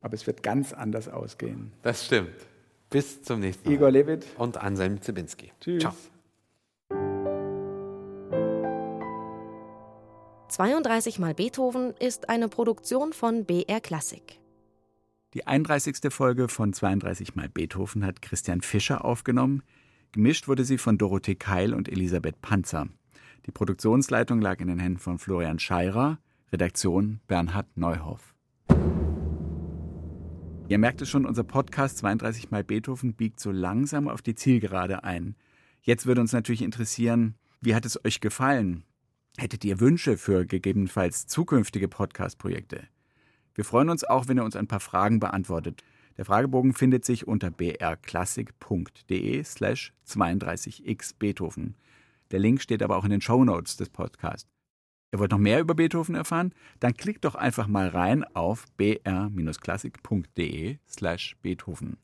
Aber 0.00 0.14
es 0.14 0.26
wird 0.26 0.42
ganz 0.42 0.72
anders 0.72 1.08
ausgehen. 1.08 1.72
Das 1.82 2.04
stimmt. 2.04 2.34
Bis 2.90 3.22
zum 3.22 3.40
nächsten 3.40 3.66
Mal. 3.68 3.74
Igor 3.74 3.90
Levit, 3.90 4.26
Und 4.36 4.56
Anselm 4.58 5.00
Zibinski. 5.00 5.52
tschüss. 5.60 5.80
Ciao. 5.82 5.94
32 10.54 11.18
mal 11.18 11.34
Beethoven 11.34 11.94
ist 11.98 12.28
eine 12.28 12.48
Produktion 12.48 13.12
von 13.12 13.44
BR 13.44 13.80
Klassik. 13.80 14.38
Die 15.34 15.48
31. 15.48 15.96
Folge 16.10 16.46
von 16.46 16.72
32 16.72 17.34
mal 17.34 17.48
Beethoven 17.48 18.06
hat 18.06 18.22
Christian 18.22 18.60
Fischer 18.60 19.04
aufgenommen. 19.04 19.64
Gemischt 20.12 20.46
wurde 20.46 20.64
sie 20.64 20.78
von 20.78 20.96
Dorothee 20.96 21.34
Keil 21.34 21.74
und 21.74 21.88
Elisabeth 21.88 22.40
Panzer. 22.40 22.86
Die 23.46 23.50
Produktionsleitung 23.50 24.40
lag 24.40 24.60
in 24.60 24.68
den 24.68 24.78
Händen 24.78 25.00
von 25.00 25.18
Florian 25.18 25.58
Scheirer, 25.58 26.20
Redaktion 26.52 27.18
Bernhard 27.26 27.76
Neuhoff. 27.76 28.36
Ihr 30.68 30.78
merkt 30.78 31.02
es 31.02 31.08
schon, 31.08 31.26
unser 31.26 31.42
Podcast 31.42 31.98
32 31.98 32.52
mal 32.52 32.62
Beethoven 32.62 33.14
biegt 33.14 33.40
so 33.40 33.50
langsam 33.50 34.06
auf 34.06 34.22
die 34.22 34.36
Zielgerade 34.36 35.02
ein. 35.02 35.34
Jetzt 35.82 36.06
würde 36.06 36.20
uns 36.20 36.32
natürlich 36.32 36.62
interessieren, 36.62 37.34
wie 37.60 37.74
hat 37.74 37.84
es 37.84 38.04
euch 38.04 38.20
gefallen? 38.20 38.84
Hättet 39.36 39.64
ihr 39.64 39.80
Wünsche 39.80 40.16
für 40.16 40.46
gegebenenfalls 40.46 41.26
zukünftige 41.26 41.88
Podcast-Projekte? 41.88 42.84
Wir 43.54 43.64
freuen 43.64 43.88
uns 43.88 44.04
auch, 44.04 44.28
wenn 44.28 44.38
ihr 44.38 44.44
uns 44.44 44.54
ein 44.54 44.68
paar 44.68 44.78
Fragen 44.78 45.18
beantwortet. 45.18 45.82
Der 46.16 46.24
Fragebogen 46.24 46.72
findet 46.72 47.04
sich 47.04 47.26
unter 47.26 47.50
brklassik.de 47.50 49.42
slash 49.42 49.92
32x 50.06 51.14
Beethoven. 51.18 51.74
Der 52.30 52.38
Link 52.38 52.62
steht 52.62 52.80
aber 52.82 52.96
auch 52.96 53.02
in 53.04 53.10
den 53.10 53.20
Shownotes 53.20 53.76
des 53.76 53.90
Podcasts. 53.90 54.48
Ihr 55.12 55.18
wollt 55.18 55.32
noch 55.32 55.38
mehr 55.38 55.60
über 55.60 55.74
Beethoven 55.74 56.14
erfahren? 56.14 56.54
Dann 56.78 56.94
klickt 56.94 57.24
doch 57.24 57.34
einfach 57.34 57.66
mal 57.66 57.88
rein 57.88 58.22
auf 58.34 58.66
br-klassik.de 58.76 60.78
slash 60.88 61.36
Beethoven. 61.42 61.96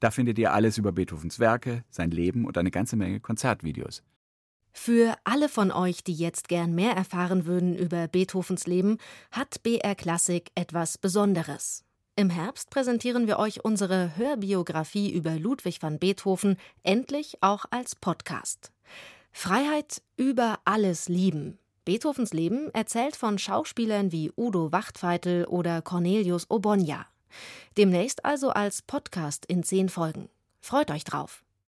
Da 0.00 0.10
findet 0.10 0.38
ihr 0.38 0.52
alles 0.52 0.76
über 0.76 0.90
Beethovens 0.90 1.38
Werke, 1.38 1.84
sein 1.88 2.10
Leben 2.10 2.44
und 2.44 2.58
eine 2.58 2.72
ganze 2.72 2.96
Menge 2.96 3.20
Konzertvideos. 3.20 4.02
Für 4.76 5.16
alle 5.22 5.48
von 5.48 5.70
euch, 5.70 6.02
die 6.02 6.12
jetzt 6.12 6.48
gern 6.48 6.74
mehr 6.74 6.94
erfahren 6.94 7.46
würden 7.46 7.74
über 7.74 8.08
Beethovens 8.08 8.66
Leben, 8.66 8.98
hat 9.30 9.62
BR 9.62 9.94
Klassik 9.94 10.50
etwas 10.56 10.98
Besonderes. 10.98 11.84
Im 12.16 12.28
Herbst 12.28 12.70
präsentieren 12.70 13.26
wir 13.26 13.38
euch 13.38 13.64
unsere 13.64 14.16
Hörbiografie 14.16 15.10
über 15.10 15.36
Ludwig 15.36 15.80
van 15.80 15.98
Beethoven 15.98 16.58
endlich 16.82 17.38
auch 17.40 17.64
als 17.70 17.94
Podcast. 17.94 18.72
Freiheit 19.32 20.02
über 20.16 20.58
alles 20.64 21.08
lieben. 21.08 21.58
Beethovens 21.84 22.32
Leben 22.32 22.70
erzählt 22.74 23.14
von 23.14 23.38
Schauspielern 23.38 24.10
wie 24.10 24.32
Udo 24.36 24.72
Wachtfeitel 24.72 25.44
oder 25.44 25.82
Cornelius 25.82 26.50
Obonja. 26.50 27.06
Demnächst 27.76 28.24
also 28.24 28.50
als 28.50 28.82
Podcast 28.82 29.46
in 29.46 29.62
zehn 29.62 29.88
Folgen. 29.88 30.28
Freut 30.60 30.90
euch 30.90 31.04
drauf. 31.04 31.43